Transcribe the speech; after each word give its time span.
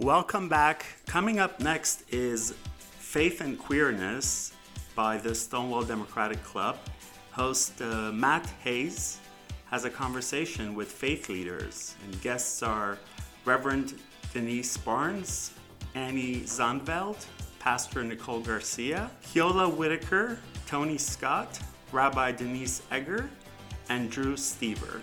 Welcome 0.00 0.48
back. 0.48 0.86
Coming 1.04 1.40
up 1.40 1.60
next 1.60 2.04
is 2.10 2.54
Faith 2.78 3.42
and 3.42 3.58
Queerness 3.58 4.54
by 4.94 5.18
the 5.18 5.34
Stonewall 5.34 5.82
Democratic 5.82 6.42
Club. 6.42 6.78
Host 7.32 7.82
uh, 7.82 8.10
Mat 8.10 8.50
Hayes 8.64 9.18
has 9.66 9.84
a 9.84 9.90
conversation 9.90 10.74
with 10.74 10.90
faith 10.90 11.28
leaders, 11.28 11.96
and 12.02 12.18
guests 12.22 12.62
are 12.62 12.96
Reverend 13.44 13.92
Denyse 14.32 14.82
Barnes, 14.82 15.52
Ani 15.94 16.36
Zonneveld, 16.46 17.22
Pastor 17.58 18.02
Nicole 18.02 18.40
Garcia, 18.40 19.10
Keola 19.22 19.70
Whittaker, 19.70 20.38
Tony 20.66 20.96
Scott, 20.96 21.60
Rabbi 21.92 22.32
Denise 22.32 22.80
Eger, 22.90 23.28
and 23.90 24.10
Drew 24.10 24.34
Stever. 24.36 25.02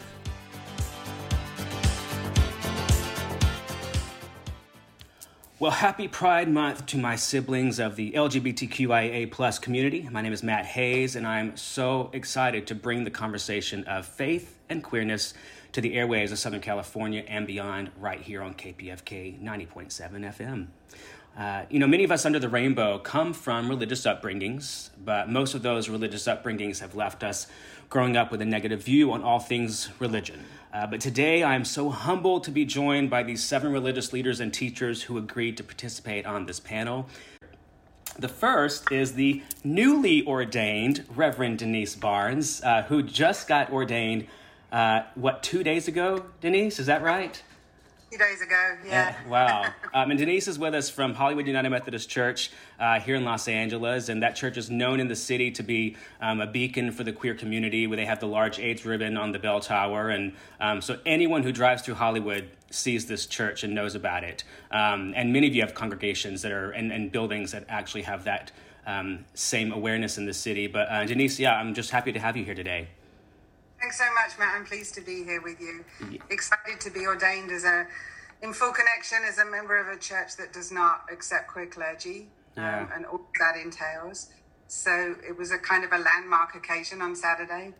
Well, 5.59 5.71
happy 5.71 6.07
Pride 6.07 6.47
Month 6.49 6.85
to 6.85 6.99
my 6.99 7.15
siblings 7.15 7.79
of 7.79 7.95
the 7.95 8.11
LGBTQIA 8.11 9.31
plus 9.31 9.57
community. 9.57 10.07
My 10.11 10.21
name 10.21 10.31
is 10.31 10.43
Mat 10.43 10.67
Hayes, 10.67 11.15
and 11.15 11.25
I'm 11.25 11.57
so 11.57 12.11
excited 12.13 12.67
to 12.67 12.75
bring 12.75 13.05
the 13.05 13.09
conversation 13.09 13.83
of 13.85 14.05
faith 14.05 14.59
and 14.69 14.83
queerness 14.83 15.33
to 15.71 15.81
the 15.81 15.95
airways 15.95 16.31
of 16.31 16.37
Southern 16.37 16.61
California 16.61 17.23
and 17.27 17.47
beyond 17.47 17.89
right 17.97 18.21
here 18.21 18.43
on 18.43 18.53
KPFK 18.53 19.41
90.7 19.41 19.87
FM. 20.37 20.67
Uh, 21.37 21.65
you 21.69 21.77
know, 21.77 21.85
many 21.85 22.03
of 22.03 22.11
us 22.11 22.25
under 22.25 22.39
the 22.39 22.49
rainbow 22.49 22.97
come 22.97 23.31
from 23.31 23.69
religious 23.69 24.05
upbringings, 24.05 24.89
but 25.05 25.29
most 25.29 25.53
of 25.53 25.61
those 25.61 25.87
religious 25.87 26.25
upbringings 26.25 26.79
have 26.79 26.95
left 26.95 27.23
us 27.23 27.45
growing 27.89 28.17
up 28.17 28.31
with 28.31 28.41
a 28.41 28.45
negative 28.45 28.83
view 28.83 29.11
on 29.11 29.21
all 29.21 29.37
things 29.37 29.89
religion. 29.99 30.43
Uh, 30.73 30.87
but 30.87 30.99
today 30.99 31.43
I 31.43 31.53
am 31.53 31.63
so 31.63 31.91
humbled 31.91 32.43
to 32.45 32.51
be 32.51 32.65
joined 32.65 33.11
by 33.11 33.21
these 33.21 33.43
seven 33.43 33.71
religious 33.71 34.11
leaders 34.11 34.39
and 34.39 34.51
teachers 34.51 35.03
who 35.03 35.19
agreed 35.19 35.57
to 35.57 35.63
participate 35.63 36.25
on 36.25 36.47
this 36.47 36.59
panel. 36.59 37.07
The 38.17 38.27
first 38.27 38.91
is 38.91 39.13
the 39.13 39.43
newly 39.63 40.25
ordained 40.25 41.05
Reverend 41.15 41.59
Denyse 41.59 41.99
Barnes, 41.99 42.63
uh, 42.63 42.81
who 42.83 43.03
just 43.03 43.47
got 43.47 43.71
ordained, 43.71 44.25
uh, 44.71 45.01
what, 45.13 45.43
two 45.43 45.63
days 45.63 45.87
ago, 45.87 46.25
Denyse? 46.41 46.79
Is 46.79 46.87
that 46.87 47.03
right? 47.03 47.43
Few 48.09 48.17
days 48.17 48.41
ago. 48.41 48.77
Yeah. 48.85 49.15
Wow. 49.27 49.65
Um, 49.93 50.11
and 50.11 50.19
Denyse 50.19 50.47
is 50.47 50.57
with 50.57 50.73
us 50.73 50.89
from 50.89 51.13
Hollywood 51.13 51.45
United 51.45 51.69
Methodist 51.69 52.09
Church 52.09 52.51
uh, 52.79 53.01
here 53.01 53.15
in 53.15 53.25
Los 53.25 53.49
Angeles, 53.49 54.07
and 54.07 54.23
that 54.23 54.37
church 54.37 54.55
is 54.55 54.69
known 54.69 55.01
in 55.01 55.09
the 55.09 55.15
city 55.15 55.51
to 55.51 55.61
be 55.61 55.97
um, 56.21 56.39
a 56.39 56.47
beacon 56.47 56.91
for 56.91 57.03
the 57.03 57.11
queer 57.11 57.33
community, 57.33 57.85
where 57.85 57.97
they 57.97 58.05
have 58.05 58.21
the 58.21 58.27
large 58.27 58.59
AIDS 58.59 58.85
ribbon 58.85 59.17
on 59.17 59.33
the 59.33 59.39
bell 59.39 59.59
tower, 59.59 60.09
and 60.09 60.31
um, 60.61 60.81
so 60.81 60.99
anyone 61.05 61.43
who 61.43 61.51
drives 61.51 61.81
through 61.81 61.95
Hollywood 61.95 62.49
sees 62.71 63.07
this 63.07 63.25
church 63.25 63.65
and 63.65 63.75
knows 63.75 63.93
about 63.93 64.23
it. 64.23 64.45
Um, 64.71 65.13
and 65.13 65.33
many 65.33 65.47
of 65.47 65.53
you 65.53 65.61
have 65.61 65.73
congregations 65.73 66.41
that 66.43 66.53
are 66.53 66.71
and, 66.71 66.93
and 66.93 67.11
buildings 67.11 67.51
that 67.51 67.65
actually 67.67 68.03
have 68.03 68.23
that 68.23 68.53
um, 68.85 69.25
same 69.33 69.73
awareness 69.73 70.17
in 70.17 70.25
the 70.25 70.33
city. 70.33 70.67
But 70.67 70.87
uh, 70.87 71.05
Denyse, 71.05 71.39
yeah, 71.39 71.55
I'm 71.55 71.73
just 71.73 71.91
happy 71.91 72.13
to 72.13 72.19
have 72.19 72.37
you 72.37 72.45
here 72.45 72.55
today. 72.55 72.87
Thanks 73.79 73.97
so 73.97 74.05
much, 74.13 74.37
Mat. 74.39 74.53
I'm 74.55 74.65
pleased 74.65 74.95
to 74.95 75.01
be 75.01 75.23
here 75.23 75.41
with 75.41 75.59
you. 75.61 75.85
Yeah. 76.09 76.19
Excited 76.29 76.79
to 76.81 76.89
be 76.89 77.05
ordained 77.05 77.51
as 77.51 77.63
a, 77.63 77.85
in 78.41 78.53
full 78.53 78.71
connection, 78.71 79.19
as 79.27 79.37
a 79.37 79.45
member 79.45 79.77
of 79.77 79.87
a 79.87 79.99
church 79.99 80.35
that 80.37 80.51
does 80.51 80.71
not 80.71 81.05
accept 81.11 81.47
queer 81.47 81.67
clergy 81.67 82.29
yeah. 82.55 82.81
um, 82.81 82.89
and 82.95 83.05
all 83.05 83.21
that 83.39 83.55
entails. 83.55 84.29
So 84.67 85.15
it 85.25 85.37
was 85.37 85.51
a 85.51 85.57
kind 85.57 85.83
of 85.83 85.91
a 85.93 85.97
landmark 85.97 86.55
occasion 86.55 87.01
on 87.01 87.15
Saturday. 87.15 87.73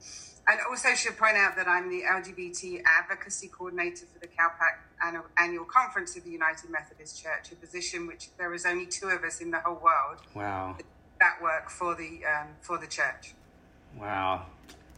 And 0.50 0.60
also 0.70 0.96
should 0.96 1.18
point 1.18 1.36
out 1.36 1.58
that 1.58 1.68
I'm 1.68 1.90
the 1.90 2.04
LGBT 2.04 2.82
advocacy 2.86 3.50
coordinator 3.50 4.06
for 4.14 4.20
the 4.20 4.28
CalPAC 4.28 5.06
annual, 5.06 5.26
annual 5.38 5.66
conference 5.66 6.16
of 6.16 6.24
the 6.24 6.32
United 6.32 6.70
Methodist 6.70 7.22
Church, 7.22 7.52
a 7.52 7.56
position 7.56 8.08
which 8.08 8.30
there 8.38 8.54
is 8.54 8.66
only 8.66 8.86
two 8.86 9.08
of 9.08 9.24
us 9.24 9.42
in 9.42 9.52
the 9.52 9.60
whole 9.60 9.76
world. 9.76 10.22
Wow. 10.34 10.78
That 11.20 11.42
work 11.42 11.70
for 11.70 11.96
the 11.96 12.22
um, 12.26 12.48
for 12.62 12.78
the 12.78 12.88
church. 12.88 13.34
Wow. 14.00 14.46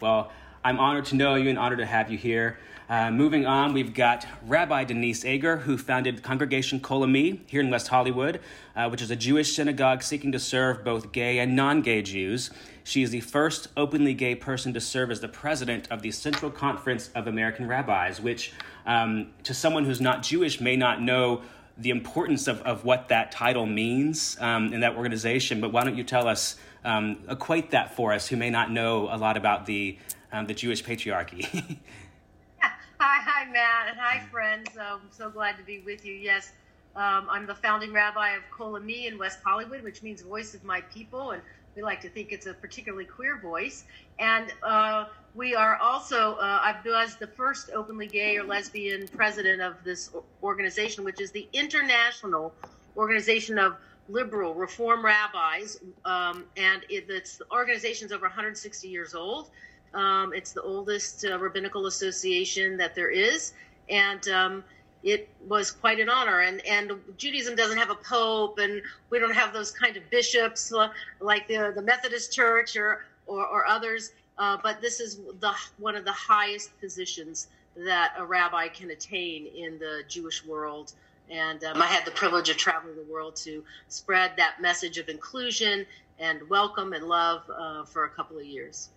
Well, 0.02 0.32
I'm 0.62 0.78
honored 0.78 1.06
to 1.06 1.16
know 1.16 1.36
you 1.36 1.50
and 1.50 1.58
honored 1.58 1.80
to 1.80 1.86
have 1.86 2.12
you 2.12 2.18
here. 2.18 2.60
Uh, 2.90 3.12
moving 3.12 3.46
on, 3.46 3.72
we've 3.72 3.94
got 3.94 4.26
Rabbi 4.46 4.84
Denise 4.84 5.24
Eger, 5.24 5.58
who 5.58 5.78
founded 5.78 6.22
Congregation 6.22 6.82
Kol 6.82 7.04
Ami 7.04 7.42
here 7.46 7.62
in 7.62 7.70
West 7.70 7.88
Hollywood, 7.88 8.42
uh, 8.76 8.90
which 8.90 9.02
is 9.02 9.10
a 9.10 9.16
Jewish 9.16 9.56
synagogue 9.56 10.04
seeking 10.04 10.34
to 10.34 10.40
serve 10.40 10.84
both 10.84 11.14
gay 11.14 11.40
and 11.40 11.56
non 11.56 11.82
gay 11.82 12.02
Jews. 12.02 12.52
She 12.84 13.04
is 13.04 13.12
the 13.12 13.22
first 13.22 13.70
openly 13.78 14.14
gay 14.14 14.36
person 14.36 14.74
to 14.74 14.82
serve 14.82 15.12
as 15.12 15.22
the 15.22 15.30
president 15.30 15.88
of 15.92 16.02
the 16.02 16.12
Central 16.12 16.52
Conference 16.52 17.10
of 17.16 17.28
American 17.28 17.66
Rabbis, 17.66 18.20
which, 18.20 18.52
um, 18.86 19.28
to 19.44 19.54
someone 19.54 19.86
who's 19.86 20.02
not 20.02 20.24
Jewish, 20.24 20.60
may 20.60 20.76
not 20.76 21.02
know 21.02 21.42
the 21.78 21.92
importance 21.92 22.50
of, 22.50 22.62
of 22.64 22.84
what 22.84 23.08
that 23.08 23.32
title 23.32 23.66
means 23.66 24.36
um, 24.42 24.74
in 24.74 24.82
that 24.82 24.98
organization. 24.98 25.62
But 25.62 25.72
why 25.72 25.86
don't 25.86 25.96
you 25.96 26.04
tell 26.04 26.28
us, 26.28 26.58
um, 26.84 27.20
equate 27.30 27.72
that 27.72 27.96
for 27.96 28.12
us 28.12 28.28
who 28.28 28.36
may 28.36 28.50
not 28.50 28.72
know 28.72 29.08
a 29.10 29.16
lot 29.16 29.38
about 29.38 29.66
the 29.66 29.98
um, 30.32 30.46
the 30.48 30.54
Jewish 30.54 30.84
patriarchy. 30.84 31.44
hi, 32.62 32.72
hi, 33.00 33.46
Mat, 33.52 33.88
and 33.90 33.98
hi, 34.00 34.26
friends. 34.32 34.70
I'm 34.80 35.02
so 35.10 35.30
glad 35.30 35.58
to 35.58 35.64
be 35.64 35.80
with 35.80 36.06
you. 36.06 36.14
Yes, 36.14 36.52
um, 36.96 37.28
I'm 37.30 37.46
the 37.46 37.56
founding 37.56 37.94
rabbi 37.94 38.32
of 38.32 38.44
Kol 38.52 38.76
Ami 38.76 39.08
in 39.08 39.18
West 39.18 39.40
Hollywood, 39.46 39.84
which 39.84 40.04
means 40.04 40.22
voice 40.22 40.54
of 40.54 40.64
my 40.64 40.82
people, 40.82 41.32
and 41.32 41.42
we 41.76 41.82
like 41.82 42.02
to 42.02 42.10
think 42.10 42.32
it's 42.32 42.48
a 42.48 42.54
particularly 42.54 43.06
queer 43.06 43.40
voice. 43.40 43.86
And 44.20 44.52
uh, 44.64 45.06
we 45.36 45.56
are 45.56 45.78
also, 45.78 46.34
uh, 46.36 46.60
I 46.62 46.76
was 46.86 47.16
the 47.16 47.28
first 47.28 47.70
openly 47.74 48.08
gay 48.08 48.38
or 48.38 48.44
lesbian 48.44 49.08
president 49.08 49.62
of 49.62 49.76
this 49.84 50.12
organization, 50.44 51.04
which 51.04 51.22
is 51.22 51.32
the 51.32 51.48
International 51.54 52.54
Organization 52.98 53.58
of 53.58 53.78
Liberal 54.10 54.56
Reform 54.56 55.06
Rabbis, 55.06 55.80
um, 56.04 56.46
and 56.58 56.84
it, 56.90 57.06
it's 57.10 57.42
organization's 57.52 58.12
over 58.12 58.26
160 58.26 58.88
years 58.88 59.14
old. 59.14 59.52
Um, 59.94 60.34
it's 60.34 60.52
the 60.52 60.62
oldest 60.62 61.26
uh, 61.26 61.40
rabbinical 61.40 61.88
association 61.88 62.78
that 62.78 62.96
there 62.96 63.10
is, 63.10 63.54
and 63.90 64.28
um, 64.30 64.64
it 65.04 65.30
was 65.48 65.72
quite 65.72 66.00
an 66.00 66.10
honor. 66.10 66.42
And 66.42 66.66
and 66.66 66.92
Judaism 67.18 67.56
doesn't 67.56 67.78
have 67.78 67.90
a 67.90 67.96
pope, 67.96 68.60
and 68.60 68.82
we 69.10 69.20
don't 69.20 69.34
have 69.34 69.54
those 69.54 69.72
kind 69.72 69.98
of 69.98 70.10
bishops 70.10 70.72
uh, 70.74 70.90
like 71.20 71.48
the 71.48 71.72
the 71.76 71.82
Methodist 71.82 72.34
Church 72.34 72.76
or 72.76 73.06
or, 73.26 73.46
or 73.46 73.68
others. 73.68 74.12
Uh, 74.38 74.58
but 74.62 74.82
this 74.82 75.00
is 75.00 75.20
the 75.40 75.54
one 75.78 75.96
of 75.96 76.06
the 76.06 76.12
highest 76.12 76.78
positions 76.80 77.48
that 77.76 78.14
a 78.18 78.26
rabbi 78.26 78.68
can 78.68 78.92
attain 78.92 79.48
in 79.48 79.80
the 79.80 80.04
Jewish 80.08 80.46
world. 80.46 80.94
And 81.30 81.64
um, 81.64 81.82
I 81.82 81.86
had 81.86 82.06
the 82.06 82.12
privilege 82.12 82.50
of 82.50 82.58
traveling 82.58 82.96
the 82.96 83.12
world 83.12 83.36
to 83.38 83.64
spread 83.88 84.32
that 84.38 84.62
message 84.62 84.98
of 84.98 85.10
inclusion 85.10 85.86
and 86.18 86.48
welcome 86.50 86.94
and 86.94 87.06
love 87.06 87.44
uh, 87.50 87.86
for 87.86 88.06
a 88.06 88.10
couple 88.10 88.38
of 88.38 88.46
years. 88.46 88.90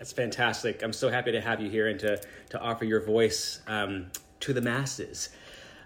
That's 0.00 0.14
fantastic. 0.14 0.82
I'm 0.82 0.94
so 0.94 1.10
happy 1.10 1.32
to 1.32 1.42
have 1.42 1.60
you 1.60 1.68
here 1.68 1.86
and 1.86 2.00
to, 2.00 2.18
to 2.48 2.58
offer 2.58 2.86
your 2.86 3.02
voice 3.02 3.60
um, 3.66 4.06
to 4.40 4.54
the 4.54 4.62
masses. 4.62 5.28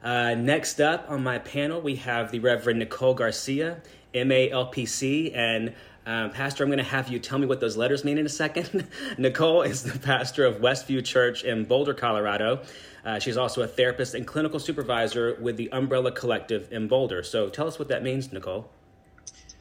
Uh, 0.05 0.35
next 0.35 0.81
up 0.81 1.07
on 1.09 1.25
my 1.25 1.41
panel, 1.41 1.81
we 1.81 1.97
have 1.97 2.31
the 2.31 2.39
Reverend 2.39 2.79
Nicole 2.79 3.15
Garcia, 3.15 3.83
MALPC, 4.15 5.35
and 5.35 5.75
um, 6.07 6.31
Pastor, 6.31 6.63
I'm 6.63 6.71
going 6.71 6.79
to 6.79 6.85
have 6.85 7.09
you 7.09 7.19
tell 7.19 7.41
me 7.41 7.47
what 7.47 7.59
those 7.59 7.77
letters 7.77 8.05
mean 8.05 8.17
in 8.17 8.25
a 8.25 8.29
second. 8.29 8.87
Nicole 9.19 9.63
is 9.63 9.83
the 9.83 9.99
pastor 9.99 10.45
of 10.45 10.59
Westview 10.59 11.05
Church 11.05 11.43
in 11.43 11.65
Boulder, 11.65 11.95
Colorado. 11.95 12.63
Uh, 13.05 13.19
she's 13.19 13.37
also 13.37 13.63
a 13.63 13.67
therapist 13.67 14.15
and 14.15 14.25
clinical 14.25 14.61
supervisor 14.61 15.37
with 15.41 15.57
the 15.57 15.73
Umbrella 15.73 16.13
Collective 16.13 16.73
in 16.73 16.87
Boulder. 16.87 17.25
So 17.25 17.49
tell 17.49 17.67
us 17.67 17.81
what 17.81 17.89
that 17.89 18.05
means, 18.05 18.33
Nicole. 18.33 18.71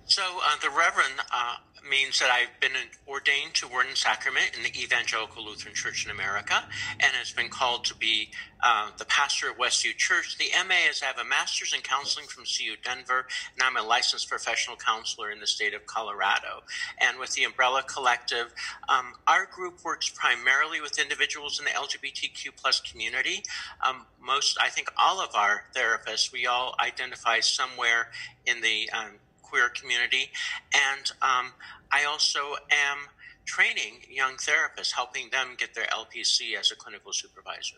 So, 0.06 0.22
uh, 0.22 0.58
the 0.62 0.70
Reverend 0.70 1.14
uh, 1.34 1.56
means 1.94 2.18
that 2.18 2.32
I've 2.32 2.60
been 2.60 2.72
ordained 3.08 3.54
to 3.54 3.68
word 3.68 3.86
and 3.86 3.96
sacrament 3.96 4.58
in 4.58 4.64
the 4.64 4.74
Evangelical 4.82 5.46
Lutheran 5.46 5.76
Church 5.76 6.06
in 6.06 6.10
America 6.10 6.64
and 7.00 7.14
has 7.14 7.32
been 7.32 7.50
called 7.50 7.86
to 7.86 7.94
be 7.94 8.32
uh, 8.64 8.90
the 8.98 9.06
pastor 9.06 9.52
of 9.52 9.58
Westview 9.58 9.96
Church. 9.96 10.36
The 10.40 10.50
MA 10.68 10.90
is 10.90 11.04
I 11.04 11.06
have 11.06 11.20
a 11.20 11.24
master's 11.24 11.72
in 11.72 11.82
counseling 11.82 12.26
from 12.26 12.46
CU 12.46 12.78
Denver, 12.84 13.28
and 13.54 13.62
I'm 13.62 13.78
a 13.78 13.88
licensed 13.88 14.28
professional 14.28 14.76
counselor 14.76 15.30
in 15.30 15.40
the 15.40 15.46
state 15.46 15.76
of 15.76 15.86
Colorado. 15.86 16.64
And 17.00 17.20
with 17.20 17.34
the 17.34 17.44
Umbrella 17.44 17.84
Collective, 17.84 18.56
um, 18.90 19.14
our 19.28 19.46
group 19.46 19.84
works 19.84 20.10
primarily 20.10 20.82
with 20.82 21.00
individuals 21.00 21.60
in 21.60 21.66
the 21.66 21.72
LGBTQ 21.72 22.58
plus 22.58 22.80
community. 22.80 23.44
Um, 23.88 24.08
most, 24.20 24.58
I 24.60 24.70
think 24.70 24.92
all 24.98 25.22
of 25.22 25.36
our 25.36 25.66
therapists, 25.76 26.32
we 26.32 26.48
all 26.48 26.74
identify 26.80 27.40
somewhere 27.40 28.08
in 28.48 28.62
the 28.62 28.90
um, 28.92 29.20
queer 29.54 29.70
community. 29.70 30.32
And 30.74 31.12
um, 31.22 31.54
I 31.94 32.06
also 32.06 32.40
am 32.72 32.98
training 33.46 34.02
young 34.10 34.34
therapists, 34.34 34.92
helping 34.92 35.30
them 35.30 35.56
get 35.58 35.76
their 35.76 35.86
LPC 35.86 36.58
as 36.60 36.72
a 36.72 36.76
clinical 36.76 37.14
supervisor. 37.14 37.78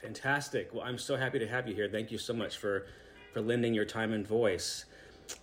Fantastic. 0.00 0.72
Well, 0.72 0.84
I'm 0.84 0.98
so 0.98 1.16
happy 1.16 1.38
to 1.40 1.48
have 1.48 1.66
you 1.66 1.74
here. 1.74 1.88
Thank 1.90 2.12
you 2.12 2.18
so 2.18 2.32
much 2.32 2.56
for, 2.58 2.86
for 3.32 3.40
lending 3.40 3.74
your 3.74 3.84
time 3.84 4.12
and 4.12 4.26
voice. 4.26 4.84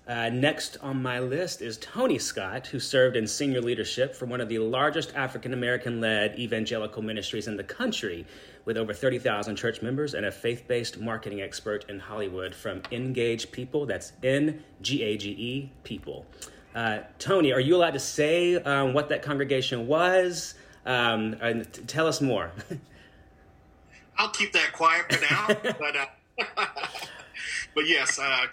Uh, 0.07 0.30
next 0.30 0.77
on 0.81 1.01
my 1.01 1.19
list 1.19 1.62
is 1.62 1.77
Tony 1.77 2.18
Scott, 2.18 2.68
who 2.68 2.80
served 2.80 3.15
in 3.15 3.27
senior 3.27 3.62
leadership 3.62 4.15
for 4.15 4.25
one 4.25 4.42
of 4.42 4.50
the 4.50 4.59
largest 4.59 5.13
African 5.15 5.54
American 5.54 6.01
led 6.01 6.38
evangelical 6.39 7.01
ministries 7.01 7.48
in 7.48 7.56
the 7.56 7.63
country, 7.63 8.25
with 8.65 8.77
over 8.77 8.94
30,000 8.94 9.56
church 9.56 9.81
members 9.81 10.13
and 10.13 10.25
a 10.25 10.31
faith 10.31 10.68
based 10.68 11.00
marketing 11.00 11.42
expert 11.42 11.86
in 11.89 12.00
Hollywood 12.00 12.54
from 12.54 12.81
Engage 12.92 13.51
People. 13.51 13.86
That's 13.86 14.12
N 14.24 14.63
G 14.81 15.04
A 15.04 15.18
G 15.18 15.30
E 15.30 15.71
People. 15.83 16.25
Uh, 16.78 17.02
Tony, 17.18 17.52
are 17.52 17.60
you 17.60 17.76
allowed 17.76 17.96
to 17.96 18.00
say 18.00 18.54
um, 18.58 18.94
what 18.94 19.10
that 19.10 19.24
congregation 19.24 19.88
was? 19.88 20.54
Um, 20.86 21.36
and 21.42 21.74
t- 21.74 21.82
tell 21.82 22.06
us 22.06 22.22
more. 22.22 22.52
I'll 24.20 24.30
keep 24.30 24.54
that 24.54 24.74
quiet 24.74 25.12
for 25.12 25.20
now, 25.22 25.48
but 25.80 25.96
uh, 25.96 26.06
but 27.74 27.88
yes, 27.88 28.20
uh, 28.20 28.46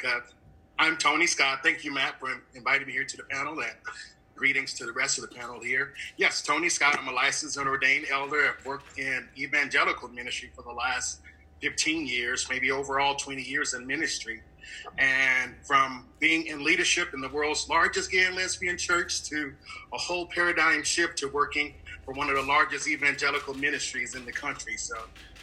I'm 0.79 0.97
Tony 0.97 1.26
Scott. 1.26 1.59
Thank 1.62 1.85
you, 1.85 1.93
Mat, 1.93 2.19
for 2.19 2.31
inviting 2.55 2.87
me 2.87 2.94
here 2.94 3.05
to 3.05 3.17
the 3.19 3.25
panel. 3.25 3.61
And 3.61 3.73
greetings 4.35 4.73
to 4.75 4.87
the 4.87 4.93
rest 4.93 5.19
of 5.19 5.29
the 5.29 5.35
panel 5.37 5.61
here. 5.61 5.93
Yes, 6.17 6.41
Tony 6.41 6.71
Scott. 6.71 6.97
I'm 6.99 7.09
a 7.09 7.12
licensed 7.12 7.59
and 7.59 7.69
ordained 7.69 8.06
elder. 8.11 8.55
I've 8.59 8.65
worked 8.65 8.99
in 8.99 9.29
evangelical 9.37 10.09
ministry 10.09 10.50
for 10.56 10.62
the 10.62 10.73
last 10.73 11.21
15 11.61 12.06
years, 12.06 12.47
maybe 12.49 12.71
overall 12.71 13.17
20 13.17 13.43
years 13.43 13.75
in 13.75 13.87
ministry. 13.87 14.41
And 14.99 15.55
from 15.62 16.06
being 16.19 16.46
in 16.46 16.64
leadership 16.64 17.14
in 17.14 17.20
the 17.20 17.28
world's 17.28 17.69
largest 17.69 18.11
gay 18.11 18.25
and 18.25 18.37
lesbian 18.37 18.78
church 18.78 19.22
to 19.25 19.52
a 19.93 19.99
whole 19.99 20.26
paradigm 20.26 20.82
shift 20.82 21.19
to 21.19 21.28
working 21.28 21.75
for 22.05 22.12
one 22.12 22.28
of 22.28 22.37
the 22.37 22.43
largest 22.43 22.88
evangelical 22.88 23.55
ministries 23.55 24.14
in 24.14 24.25
the 24.25 24.32
country. 24.32 24.76
So 24.76 24.96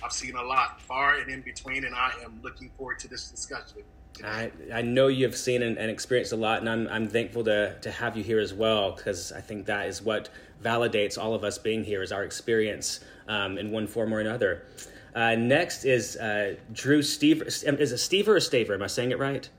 I've 0.04 0.12
seen 0.12 0.36
a 0.36 0.44
lot 0.44 0.82
far 0.82 1.16
and 1.16 1.30
in 1.30 1.42
between, 1.42 1.86
and 1.86 1.96
I 1.96 2.12
am 2.24 2.40
looking 2.44 2.70
forward 2.78 3.00
to 3.00 3.08
this 3.08 3.30
discussion. 3.30 3.84
I, 4.24 4.52
I 4.74 4.82
know 4.82 5.08
you've 5.08 5.36
seen 5.36 5.64
and, 5.64 5.78
and, 5.78 5.90
experienced 5.90 6.34
a 6.34 6.36
lot, 6.36 6.60
and 6.60 6.70
I'm, 6.70 6.88
I'm 6.90 7.08
thankful 7.08 7.44
to, 7.46 7.76
to 7.80 7.92
have 7.92 8.18
you 8.18 8.24
here 8.24 8.40
as 8.40 8.54
well 8.54 8.92
because 8.92 9.32
I 9.32 9.42
think 9.42 9.66
that 9.66 9.88
is 9.88 10.02
what 10.02 10.30
validates 10.62 11.18
all 11.18 11.34
of 11.34 11.44
us 11.44 11.58
being 11.58 11.84
here 11.84 12.04
is 12.04 12.12
our 12.12 12.24
experience 12.24 13.00
um, 13.28 13.58
in 13.58 13.72
one 13.72 13.88
form 13.88 14.14
or 14.14 14.20
another. 14.20 14.66
Uh, 15.14 15.36
next 15.36 15.84
is 15.86 16.16
uh, 16.18 16.56
Drew 16.72 17.00
Stever. 17.00 17.46
Is 17.48 17.64
it 17.64 17.96
Stever 17.96 18.30
or 18.30 18.36
Staver? 18.38 18.74
Am 18.74 18.82
I 18.84 18.88
saying 18.88 19.12
it 19.12 19.20
right? 19.20 19.50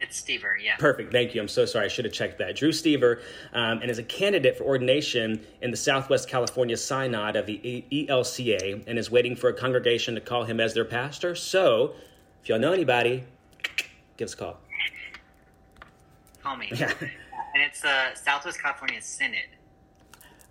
It's 0.00 0.20
Stever, 0.20 0.52
yeah. 0.62 0.76
Perfect. 0.76 1.12
Thank 1.12 1.34
you. 1.34 1.40
I'm 1.40 1.48
so 1.48 1.64
sorry. 1.64 1.86
I 1.86 1.88
should 1.88 2.04
have 2.04 2.12
checked 2.12 2.38
that. 2.38 2.56
Drew 2.56 2.70
Stever, 2.70 3.20
um, 3.54 3.80
and 3.80 3.90
is 3.90 3.98
a 3.98 4.02
candidate 4.02 4.58
for 4.58 4.64
ordination 4.64 5.44
in 5.62 5.70
the 5.70 5.76
Southwest 5.76 6.28
California 6.28 6.76
Synod 6.76 7.36
of 7.36 7.46
the 7.46 7.84
ELCA, 7.90 8.84
and 8.86 8.98
is 8.98 9.10
waiting 9.10 9.34
for 9.34 9.48
a 9.48 9.54
congregation 9.54 10.14
to 10.14 10.20
call 10.20 10.44
him 10.44 10.60
as 10.60 10.74
their 10.74 10.84
pastor. 10.84 11.34
So, 11.34 11.94
if 12.42 12.50
y'all 12.50 12.58
know 12.58 12.72
anybody, 12.72 13.24
give 14.18 14.26
us 14.26 14.34
a 14.34 14.36
call. 14.36 14.58
Call 16.42 16.56
me. 16.56 16.70
Yeah. 16.74 16.92
and 17.00 17.62
it's 17.62 17.80
the 17.80 18.14
Southwest 18.14 18.60
California 18.60 19.00
Synod. 19.00 19.48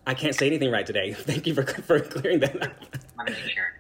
I 0.08 0.16
can't 0.16 0.34
say 0.36 0.48
anything 0.48 0.72
right 0.72 0.86
today. 0.86 1.14
Thank 1.18 1.46
you 1.46 1.54
for, 1.54 1.64
for 1.64 2.00
clearing 2.00 2.40
that 2.40 2.62
up. 2.62 2.74
Want 3.18 3.28
to 3.28 3.34
make 3.34 3.50
sure. 3.50 3.74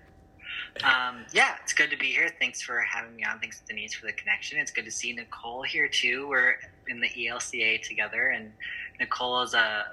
Um, 0.83 1.25
yeah, 1.31 1.56
it's 1.62 1.74
good 1.74 1.89
to 1.91 1.97
be 1.97 2.07
here. 2.07 2.30
Thanks 2.39 2.62
for 2.62 2.80
having 2.80 3.15
me 3.15 3.24
on. 3.24 3.39
Thanks, 3.39 3.62
Denise, 3.68 3.94
for 3.94 4.07
the 4.07 4.13
connection. 4.13 4.57
It's 4.59 4.71
good 4.71 4.85
to 4.85 4.91
see 4.91 5.13
Nicole 5.13 5.63
here 5.63 5.88
too. 5.88 6.27
We're 6.27 6.56
in 6.88 7.00
the 7.00 7.09
ELCA 7.09 7.81
together, 7.81 8.30
and 8.30 8.51
Nicole 9.00 9.41
is 9.44 9.53
a, 9.53 9.85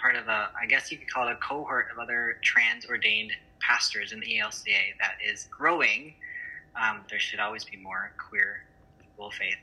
part 0.00 0.16
of 0.16 0.28
a, 0.28 0.48
I 0.60 0.66
guess 0.66 0.90
you 0.90 0.98
could 0.98 1.10
call 1.10 1.28
it 1.28 1.32
a 1.32 1.36
cohort 1.36 1.88
of 1.92 1.98
other 1.98 2.38
trans 2.42 2.86
ordained 2.86 3.32
pastors 3.60 4.12
in 4.12 4.20
the 4.20 4.38
ELCA 4.38 4.96
that 5.00 5.14
is 5.26 5.48
growing. 5.50 6.14
Um, 6.80 7.00
there 7.10 7.18
should 7.18 7.40
always 7.40 7.64
be 7.64 7.76
more 7.76 8.12
queer 8.16 8.64
people 9.00 9.26
of 9.26 9.34
faith. 9.34 9.56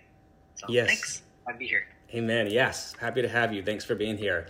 So 0.56 0.68
yes. 0.70 0.88
thanks. 0.88 1.22
I'd 1.48 1.58
be 1.58 1.68
here. 1.68 1.88
Amen. 2.14 2.48
Yes, 2.50 2.96
happy 3.00 3.22
to 3.22 3.28
have 3.28 3.54
you. 3.54 3.64
Thanks 3.64 3.86
for 3.86 3.96
being 3.96 4.18
here. 4.18 4.48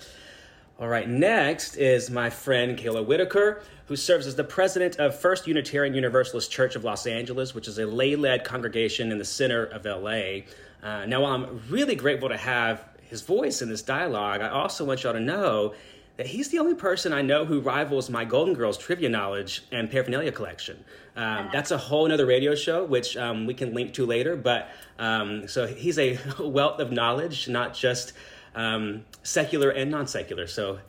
All 0.79 0.87
right, 0.87 1.09
next 1.09 1.75
is 1.75 2.11
my 2.11 2.29
friend 2.29 2.77
Keola 2.77 3.03
Whittaker, 3.03 3.63
who 3.87 3.95
serves 3.95 4.27
as 4.27 4.35
the 4.35 4.43
president 4.43 4.97
of 4.97 5.19
First 5.19 5.47
Unitarian 5.47 5.95
Universalist 5.95 6.51
Church 6.51 6.75
of 6.75 6.83
Los 6.83 7.07
Angeles, 7.07 7.55
which 7.55 7.67
is 7.67 7.79
a 7.79 7.87
lay 7.87 8.15
led 8.15 8.43
congregation 8.43 9.11
in 9.11 9.17
the 9.17 9.25
center 9.25 9.65
of 9.65 9.85
LA. 9.85 10.41
Uh, 10.83 11.07
now, 11.07 11.23
while 11.23 11.33
I'm 11.33 11.63
really 11.67 11.95
grateful 11.95 12.29
to 12.29 12.37
have 12.37 12.85
his 13.01 13.23
voice 13.23 13.63
in 13.63 13.69
this 13.69 13.81
dialogue, 13.81 14.41
I 14.41 14.49
also 14.49 14.85
want 14.85 15.01
y'all 15.01 15.13
to 15.13 15.19
know 15.19 15.73
that 16.17 16.27
he's 16.27 16.49
the 16.49 16.59
only 16.59 16.75
person 16.75 17.11
I 17.11 17.23
know 17.23 17.43
who 17.43 17.59
rivals 17.59 18.07
my 18.11 18.23
Golden 18.23 18.53
Girls 18.53 18.77
trivia 18.77 19.09
knowledge 19.09 19.63
and 19.71 19.89
paraphernalia 19.89 20.31
collection. 20.31 20.85
Um, 21.15 21.49
that's 21.51 21.71
a 21.71 21.77
whole 21.79 22.11
other 22.11 22.27
radio 22.27 22.53
show, 22.53 22.85
which 22.85 23.17
um, 23.17 23.47
we 23.47 23.55
can 23.55 23.73
link 23.73 23.95
to 23.95 24.05
later. 24.05 24.35
But 24.35 24.69
um, 24.99 25.47
so 25.47 25.65
he's 25.65 25.97
a 25.97 26.19
wealth 26.39 26.79
of 26.79 26.91
knowledge, 26.91 27.47
not 27.47 27.73
just 27.73 28.13
um, 28.57 29.05
secular 29.23 29.69
and 29.69 29.89
non 29.89 30.07
secular. 30.07 30.47
So 30.47 30.79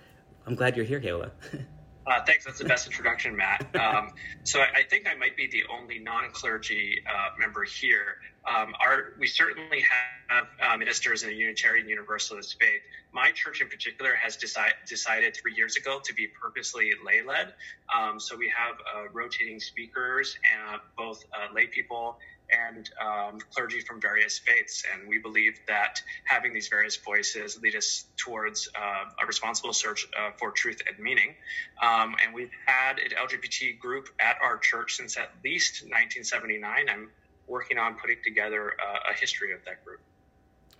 I'm 0.47 0.57
glad 0.57 0.77
you're 0.77 0.87
here, 0.87 1.01
Keola. 1.01 1.31
Uh, 2.09 2.25
thanks. 2.25 2.47
That's 2.47 2.59
the 2.59 2.65
best 2.65 2.87
introduction, 2.87 3.37
Mat. 3.37 3.67
Um, 3.79 4.13
so 4.43 4.61
I, 4.61 4.79
I, 4.79 4.83
think 4.83 5.07
I 5.07 5.15
might 5.15 5.37
be 5.37 5.47
the 5.47 5.65
only 5.71 5.99
non-clergy 5.99 7.03
uh, 7.07 7.39
member 7.39 7.65
here. 7.65 8.17
Um, 8.47 8.73
our, 8.81 9.13
we 9.19 9.27
certainly 9.27 9.85
have 10.31 10.47
uh, 10.59 10.77
ministers 10.79 11.23
in 11.23 11.29
the 11.29 11.35
Unitarian 11.35 11.87
Universalist 11.87 12.57
faith. 12.59 12.81
My 13.13 13.31
church, 13.33 13.61
in 13.61 13.69
particular, 13.69 14.15
has 14.15 14.39
decide, 14.39 14.73
decided 14.87 15.37
three 15.37 15.55
years 15.55 15.77
ago 15.77 16.01
to 16.03 16.15
be 16.15 16.27
purposely 16.29 16.93
lay-led. 17.05 17.53
Um, 17.95 18.19
so 18.19 18.39
we 18.39 18.51
have 18.57 18.77
uh, 18.77 19.11
rotating 19.13 19.61
speakers, 19.61 20.39
and 20.57 20.81
both 20.97 21.23
uh, 21.35 21.53
lay 21.55 21.67
people 21.67 22.17
and 22.51 22.91
um, 23.01 23.39
clergy 23.53 23.81
from 23.81 24.01
various 24.01 24.39
faiths. 24.39 24.85
And 24.93 25.09
we 25.09 25.19
believe 25.19 25.59
that 25.67 26.03
having 26.25 26.53
these 26.53 26.69
various 26.69 26.97
voices 26.97 27.61
lead 27.63 27.77
us 27.77 28.07
towards 28.17 28.69
uh, 28.77 29.11
a 29.23 29.27
responsible 29.27 29.73
search 29.73 30.07
uh, 30.19 30.31
for 30.39 30.51
truth 30.51 30.83
and 30.89 30.99
meaning. 30.99 31.35
Um, 31.83 32.17
and 32.25 32.35
we've 32.35 32.51
had 32.67 32.99
an 32.99 33.11
LGBT 33.11 33.79
group 33.79 34.09
at 34.21 34.37
our 34.43 34.59
church 34.59 34.97
since 34.97 35.17
at 35.17 35.31
least 35.45 35.83
1979. 35.83 36.89
I'm 36.89 37.11
working 37.47 37.79
on 37.79 37.95
putting 37.95 38.19
together 38.25 38.73
uh, 38.73 39.13
a 39.13 39.19
history 39.19 39.53
of 39.53 39.65
that 39.65 39.85
group. 39.85 40.01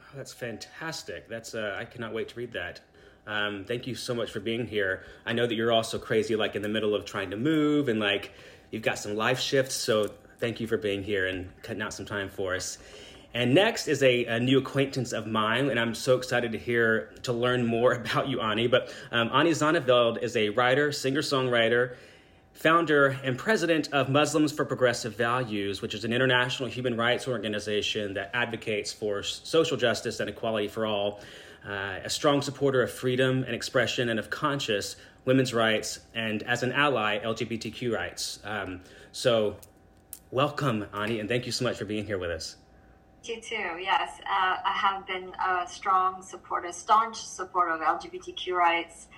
Oh, 0.01 0.17
that's 0.17 0.33
fantastic. 0.33 1.29
That's 1.29 1.55
uh, 1.55 1.77
I 1.79 1.85
cannot 1.85 2.13
wait 2.13 2.29
to 2.29 2.37
read 2.37 2.53
that. 2.53 2.81
Um, 3.27 3.67
thank 3.67 3.87
you 3.87 3.95
so 3.95 4.15
much 4.15 4.31
for 4.31 4.41
being 4.41 4.67
here. 4.67 5.03
I 5.27 5.35
know 5.35 5.47
that 5.47 5.55
you're 5.55 5.73
also 5.73 5.99
crazy, 5.99 6.35
like 6.35 6.57
in 6.57 6.63
the 6.63 6.69
middle 6.69 6.95
of 6.95 7.05
trying 7.05 7.31
to 7.31 7.37
move 7.37 7.89
and 7.89 8.01
like 8.01 8.33
you've 8.71 8.83
got 8.83 8.99
some 8.99 9.17
life 9.17 9.39
shifts. 9.39 9.75
So 9.75 10.11
thank 10.39 10.61
you 10.61 10.67
for 10.67 10.77
being 10.77 11.03
here 11.03 11.27
and 11.27 11.51
cutting 11.63 11.83
out 11.83 11.93
some 11.93 12.07
time 12.07 12.29
for 12.29 12.55
us. 12.55 12.79
And 13.35 13.55
next 13.55 13.89
is 13.89 14.03
a, 14.03 14.25
a, 14.25 14.41
new 14.41 14.59
acquaintance 14.59 15.13
of 15.13 15.27
mine, 15.27 15.69
and 15.69 15.79
I'm 15.79 15.95
so 15.95 16.17
excited 16.17 16.53
to 16.53 16.59
hear 16.59 17.13
to 17.25 17.33
learn 17.33 17.67
more 17.67 17.93
about 18.01 18.29
you, 18.29 18.41
Ani. 18.41 18.67
But 18.67 18.95
um, 19.13 19.31
Ani 19.33 19.51
Zonneveld 19.51 20.23
is 20.23 20.37
a 20.37 20.49
writer, 20.51 20.93
singer 20.93 21.21
songwriter, 21.21 21.97
founder, 22.55 23.19
and 23.23 23.37
president 23.37 23.93
of 23.93 24.09
Muslims 24.09 24.51
for 24.51 24.65
Progressive 24.65 25.15
Values, 25.15 25.83
which 25.83 25.95
is 25.95 26.05
an 26.05 26.13
international 26.13 26.69
human 26.69 26.97
rights 26.97 27.29
organization 27.29 28.15
that 28.15 28.31
advocates 28.33 28.93
for 28.93 29.23
social 29.23 29.77
justice 29.77 30.21
and 30.21 30.31
equality 30.31 30.69
for 30.69 30.87
all. 30.87 31.21
Uh, 31.69 32.01
a 32.05 32.09
strong 32.09 32.41
supporter 32.41 32.83
of 32.83 32.91
freedom 32.91 33.43
and 33.43 33.55
expression 33.55 34.09
and 34.09 34.19
of 34.19 34.31
conscious 34.31 34.97
women's 35.27 35.53
rights, 35.53 36.01
and 36.15 36.43
as 36.45 36.63
an 36.63 36.73
ally, 36.73 37.19
LGBTQ 37.19 37.93
rights. 37.93 38.39
Um, 38.45 38.81
so 39.13 39.57
Welcome, 40.31 40.87
Ani, 40.93 41.21
and 41.21 41.29
thank 41.29 41.47
you 41.47 41.53
so 41.53 41.65
much 41.65 41.79
for 41.79 41.87
being 41.87 42.05
here 42.05 42.19
with 42.19 42.31
us. 42.31 42.57
You 43.25 43.41
too, 43.41 43.79
yes. 43.81 44.21
Uh, 44.21 44.57
I 44.63 44.73
have 44.75 45.07
been 45.07 45.33
a 45.43 45.67
strong 45.67 46.23
supporter, 46.23 46.71
staunch 46.71 47.17
supporter 47.17 47.73
of 47.73 47.81
LGBTQ 47.81 48.53
rights 48.53 49.09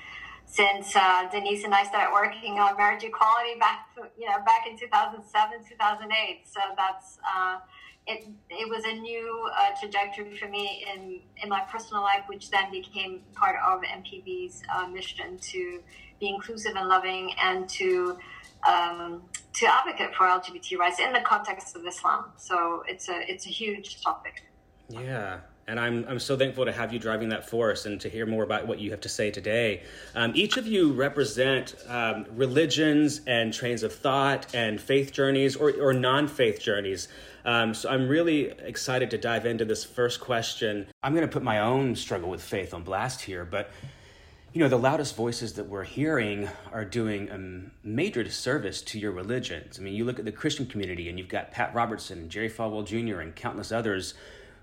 since 0.46 0.94
uh, 0.94 1.28
Denise 1.28 1.64
and 1.64 1.74
I 1.74 1.82
started 1.82 2.12
working 2.12 2.60
on 2.60 2.76
marriage 2.76 3.02
equality 3.02 3.58
back, 3.58 3.88
you 4.16 4.26
know, 4.26 4.38
back 4.44 4.68
in 4.68 4.78
2007, 4.78 5.64
2008. 5.68 6.42
So 6.44 6.60
that's 6.76 7.18
uh, 7.36 7.58
it. 8.06 8.28
It 8.48 8.68
was 8.68 8.84
a 8.84 8.92
new 8.92 9.50
uh, 9.56 9.70
trajectory 9.80 10.36
for 10.36 10.48
me 10.48 10.86
in 10.94 11.20
in 11.42 11.48
my 11.48 11.60
personal 11.62 12.02
life, 12.02 12.22
which 12.28 12.50
then 12.50 12.70
became 12.70 13.22
part 13.34 13.56
of 13.64 13.80
MPV's 13.80 14.62
uh, 14.74 14.86
mission 14.86 15.38
to 15.38 15.82
be 16.20 16.28
inclusive 16.28 16.76
and 16.76 16.88
loving 16.88 17.32
and 17.42 17.68
to 17.70 18.16
um, 18.68 19.22
to 19.54 19.66
advocate 19.66 20.14
for 20.14 20.26
LGBT 20.26 20.78
rights 20.78 20.98
in 21.00 21.12
the 21.12 21.20
context 21.20 21.76
of 21.76 21.86
Islam. 21.86 22.26
So 22.36 22.82
it's 22.86 23.08
a 23.08 23.30
it's 23.30 23.46
a 23.46 23.50
huge 23.50 24.02
topic. 24.02 24.42
Yeah. 24.88 25.38
And 25.66 25.78
I'm, 25.78 26.04
I'm 26.08 26.18
so 26.18 26.36
thankful 26.36 26.64
to 26.64 26.72
have 26.72 26.92
you 26.92 26.98
driving 26.98 27.28
that 27.28 27.48
force 27.48 27.86
and 27.86 28.00
to 28.00 28.08
hear 28.08 28.26
more 28.26 28.42
about 28.42 28.66
what 28.66 28.80
you 28.80 28.90
have 28.90 29.02
to 29.02 29.08
say 29.08 29.30
today. 29.30 29.82
Um, 30.16 30.32
each 30.34 30.56
of 30.56 30.66
you 30.66 30.92
represent 30.92 31.76
um, 31.86 32.26
religions 32.34 33.20
and 33.24 33.54
trains 33.54 33.84
of 33.84 33.94
thought 33.94 34.52
and 34.52 34.80
faith 34.80 35.12
journeys 35.12 35.54
or, 35.54 35.72
or 35.80 35.92
non 35.92 36.26
faith 36.26 36.60
journeys. 36.60 37.06
Um, 37.44 37.72
so 37.72 37.88
I'm 37.88 38.08
really 38.08 38.46
excited 38.46 39.10
to 39.10 39.18
dive 39.18 39.46
into 39.46 39.64
this 39.64 39.84
first 39.84 40.20
question. 40.20 40.88
I'm 41.04 41.14
going 41.14 41.26
to 41.26 41.32
put 41.32 41.44
my 41.44 41.60
own 41.60 41.94
struggle 41.94 42.30
with 42.30 42.42
faith 42.42 42.74
on 42.74 42.82
blast 42.82 43.20
here, 43.20 43.44
but 43.44 43.70
you 44.52 44.60
know, 44.60 44.68
the 44.68 44.78
loudest 44.78 45.14
voices 45.14 45.52
that 45.52 45.68
we're 45.68 45.84
hearing 45.84 46.48
are 46.72 46.84
doing 46.84 47.28
a 47.28 47.86
major 47.86 48.24
disservice 48.24 48.82
to 48.82 48.98
your 48.98 49.12
religions. 49.12 49.78
I 49.78 49.82
mean, 49.82 49.94
you 49.94 50.04
look 50.04 50.18
at 50.18 50.24
the 50.24 50.32
Christian 50.32 50.66
community 50.66 51.08
and 51.08 51.18
you've 51.18 51.28
got 51.28 51.52
Pat 51.52 51.72
Robertson 51.72 52.18
and 52.18 52.30
Jerry 52.30 52.50
Falwell 52.50 52.84
Jr. 52.84 53.20
and 53.20 53.34
countless 53.36 53.70
others 53.70 54.14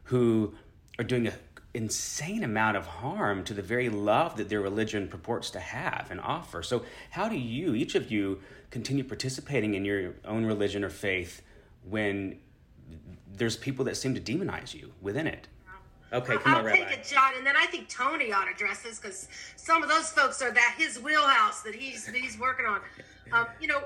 who 0.03 0.53
are 0.99 1.05
doing 1.05 1.27
an 1.27 1.33
insane 1.73 2.43
amount 2.43 2.75
of 2.75 2.85
harm 2.85 3.45
to 3.45 3.53
the 3.53 3.61
very 3.61 3.87
love 3.87 4.35
that 4.35 4.49
their 4.49 4.59
religion 4.59 5.07
purports 5.07 5.49
to 5.51 5.59
have 5.59 6.07
and 6.11 6.19
offer. 6.19 6.61
So, 6.63 6.83
how 7.11 7.29
do 7.29 7.37
you, 7.37 7.73
each 7.73 7.95
of 7.95 8.11
you, 8.11 8.41
continue 8.71 9.05
participating 9.05 9.73
in 9.73 9.85
your 9.85 10.15
own 10.25 10.45
religion 10.45 10.83
or 10.83 10.89
faith 10.89 11.41
when 11.87 12.39
there's 13.31 13.55
people 13.55 13.85
that 13.85 13.95
seem 13.95 14.13
to 14.15 14.21
demonize 14.21 14.73
you 14.73 14.91
within 15.01 15.27
it? 15.27 15.47
Okay, 16.13 16.37
come 16.37 16.55
I'll 16.55 16.65
on, 16.65 16.71
take 16.71 16.83
Rabbi. 16.85 16.93
it, 16.93 17.03
John, 17.03 17.33
and 17.37 17.45
then 17.45 17.55
I 17.57 17.65
think 17.65 17.89
Tony 17.89 18.31
ought 18.31 18.45
to 18.45 18.51
address 18.51 18.81
this 18.81 18.99
because 18.99 19.27
some 19.57 19.83
of 19.83 19.89
those 19.89 20.09
folks 20.09 20.41
are 20.41 20.51
that 20.51 20.75
his 20.77 20.99
wheelhouse 20.99 21.61
that 21.63 21.75
he's 21.75 22.05
that 22.05 22.15
he's 22.15 22.39
working 22.39 22.65
on. 22.65 22.79
Um, 23.33 23.47
you 23.59 23.67
know, 23.67 23.81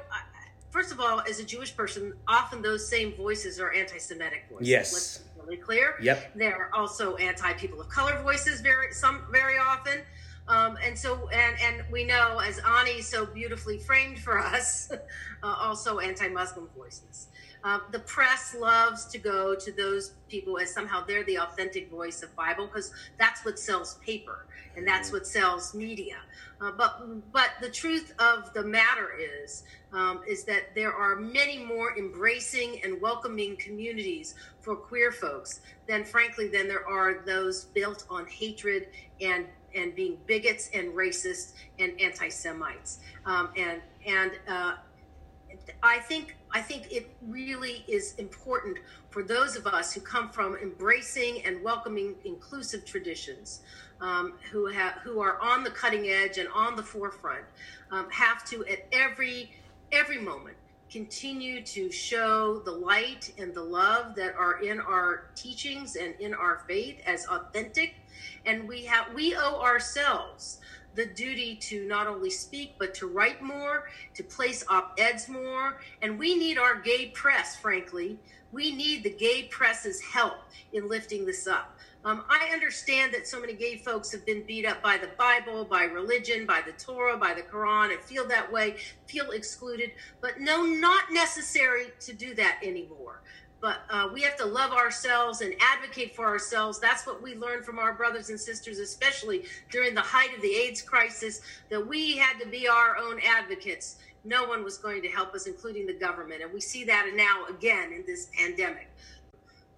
first 0.69 0.91
of 0.91 0.99
all, 0.99 1.21
as 1.21 1.39
a 1.39 1.43
Jewish 1.43 1.75
person, 1.75 2.13
often 2.27 2.61
those 2.61 2.87
same 2.87 3.15
voices 3.15 3.59
are 3.59 3.71
anti-Semitic 3.73 4.45
voices. 4.51 4.67
Yes. 4.67 4.93
Let's 4.93 5.17
be 5.17 5.41
really 5.41 5.57
clear. 5.57 5.95
Yep. 6.01 6.33
There 6.35 6.55
are 6.55 6.69
also 6.75 7.15
anti-people 7.15 7.81
of 7.81 7.89
color 7.89 8.21
voices 8.21 8.61
very 8.61 8.93
some 8.93 9.23
very 9.31 9.57
often. 9.57 10.01
Um, 10.47 10.77
and 10.83 10.97
so, 10.97 11.29
and 11.29 11.55
and 11.61 11.83
we 11.91 12.03
know, 12.03 12.39
as 12.39 12.59
Ani 12.59 13.01
so 13.01 13.25
beautifully 13.25 13.79
framed 13.79 14.19
for 14.19 14.37
us, 14.39 14.91
uh, 15.43 15.55
also 15.59 15.99
anti-Muslim 15.99 16.69
voices. 16.75 17.27
Um, 17.63 17.81
the 17.91 17.99
press 17.99 18.55
loves 18.55 19.05
to 19.05 19.17
go 19.17 19.55
to 19.55 19.71
those 19.71 20.13
people 20.29 20.57
as 20.57 20.73
somehow 20.73 21.05
they're 21.05 21.23
the 21.23 21.39
authentic 21.39 21.89
voice 21.91 22.23
of 22.23 22.35
Bible 22.35 22.65
because 22.65 22.91
that's 23.19 23.45
what 23.45 23.59
sells 23.59 23.95
paper 24.05 24.47
and 24.75 24.87
that's 24.87 25.11
what 25.11 25.27
sells 25.27 25.73
media. 25.73 26.17
Uh, 26.59 26.71
but 26.71 27.31
but 27.31 27.51
the 27.59 27.69
truth 27.69 28.13
of 28.19 28.53
the 28.53 28.63
matter 28.63 29.11
is 29.43 29.63
um, 29.93 30.21
is 30.27 30.43
that 30.45 30.73
there 30.75 30.93
are 30.93 31.15
many 31.15 31.63
more 31.63 31.97
embracing 31.97 32.81
and 32.83 33.01
welcoming 33.01 33.57
communities 33.57 34.35
for 34.61 34.75
queer 34.75 35.11
folks 35.11 35.61
than 35.87 36.05
frankly 36.05 36.47
than 36.47 36.67
there 36.67 36.87
are 36.87 37.23
those 37.25 37.65
built 37.65 38.05
on 38.09 38.25
hatred 38.27 38.87
and 39.19 39.45
and 39.73 39.95
being 39.95 40.17
bigots 40.27 40.69
and 40.73 40.93
racist 40.93 41.53
and 41.79 41.99
anti-Semites 41.99 42.99
um, 43.25 43.49
and 43.57 43.81
and 44.05 44.31
uh, 44.47 44.75
I 45.83 45.99
think 45.99 46.35
I 46.51 46.61
think 46.61 46.91
it 46.91 47.09
really 47.27 47.83
is 47.87 48.15
important 48.15 48.77
for 49.09 49.23
those 49.23 49.55
of 49.55 49.67
us 49.67 49.93
who 49.93 50.01
come 50.01 50.29
from 50.29 50.55
embracing 50.57 51.43
and 51.43 51.63
welcoming 51.63 52.15
inclusive 52.25 52.85
traditions, 52.85 53.61
um, 53.99 54.33
who 54.51 54.67
have 54.67 54.93
who 55.03 55.19
are 55.21 55.39
on 55.39 55.63
the 55.63 55.71
cutting 55.71 56.07
edge 56.09 56.37
and 56.37 56.49
on 56.49 56.75
the 56.75 56.83
forefront, 56.83 57.45
um, 57.91 58.09
have 58.09 58.45
to 58.49 58.65
at 58.65 58.87
every 58.91 59.51
every 59.91 60.19
moment 60.19 60.57
continue 60.91 61.63
to 61.63 61.89
show 61.89 62.59
the 62.59 62.71
light 62.71 63.33
and 63.37 63.53
the 63.53 63.63
love 63.63 64.13
that 64.13 64.35
are 64.35 64.61
in 64.61 64.79
our 64.79 65.29
teachings 65.35 65.95
and 65.95 66.13
in 66.19 66.33
our 66.33 66.63
faith 66.67 67.01
as 67.05 67.25
authentic, 67.27 67.95
and 68.45 68.67
we 68.67 68.83
have 68.83 69.13
we 69.13 69.35
owe 69.35 69.61
ourselves 69.61 70.59
the 70.95 71.05
duty 71.05 71.55
to 71.55 71.87
not 71.87 72.07
only 72.07 72.29
speak 72.29 72.75
but 72.77 72.93
to 72.95 73.07
write 73.07 73.41
more 73.41 73.89
to 74.13 74.23
place 74.23 74.63
op-eds 74.67 75.29
more. 75.29 75.81
And 76.01 76.17
we 76.17 76.35
need 76.35 76.57
our 76.57 76.79
gay 76.79 77.07
press 77.07 77.55
frankly. 77.55 78.17
We 78.51 78.75
need 78.75 79.03
the 79.03 79.11
gay 79.11 79.43
press's 79.43 80.01
help 80.01 80.39
in 80.73 80.89
lifting 80.89 81.25
this 81.25 81.47
up. 81.47 81.77
Um, 82.03 82.23
i 82.29 82.49
understand 82.51 83.13
that 83.13 83.27
so 83.27 83.39
many 83.39 83.53
gay 83.53 83.77
folks 83.77 84.11
have 84.11 84.25
been 84.25 84.43
beat 84.47 84.65
up 84.65 84.81
by 84.81 84.97
the 84.97 85.09
bible 85.19 85.65
by 85.65 85.83
religion 85.83 86.47
by 86.47 86.61
the 86.65 86.71
torah 86.71 87.15
by 87.15 87.35
the 87.35 87.43
quran 87.43 87.93
and 87.93 88.01
feel 88.01 88.27
that 88.27 88.51
way 88.51 88.77
feel 89.05 89.31
excluded. 89.31 89.91
But 90.19 90.39
no 90.39 90.63
not 90.63 91.11
necessary 91.11 91.91
to 91.99 92.13
do 92.13 92.33
that 92.35 92.59
anymore 92.63 93.21
but 93.61 93.83
uh, 93.91 94.09
we 94.11 94.21
have 94.21 94.35
to 94.37 94.45
love 94.45 94.71
ourselves 94.71 95.41
and 95.41 95.53
advocate 95.59 96.15
for 96.15 96.25
ourselves. 96.25 96.79
That's 96.79 97.05
what 97.05 97.21
we 97.21 97.35
learned 97.35 97.63
from 97.63 97.77
our 97.77 97.93
brothers 97.93 98.29
and 98.29 98.39
sisters, 98.39 98.79
especially 98.79 99.45
during 99.69 99.93
the 99.93 100.01
height 100.01 100.35
of 100.35 100.41
the 100.41 100.53
AIDS 100.53 100.81
crisis, 100.81 101.41
that 101.69 101.85
we 101.85 102.17
had 102.17 102.39
to 102.39 102.47
be 102.47 102.67
our 102.67 102.97
own 102.97 103.19
advocates. 103.23 103.97
No 104.23 104.45
one 104.45 104.63
was 104.63 104.77
going 104.77 105.03
to 105.03 105.07
help 105.09 105.35
us, 105.35 105.45
including 105.45 105.85
the 105.85 105.93
government. 105.93 106.41
And 106.41 106.51
we 106.51 106.59
see 106.59 106.83
that 106.85 107.11
now 107.15 107.45
again 107.49 107.93
in 107.93 108.03
this 108.05 108.29
pandemic. 108.35 108.89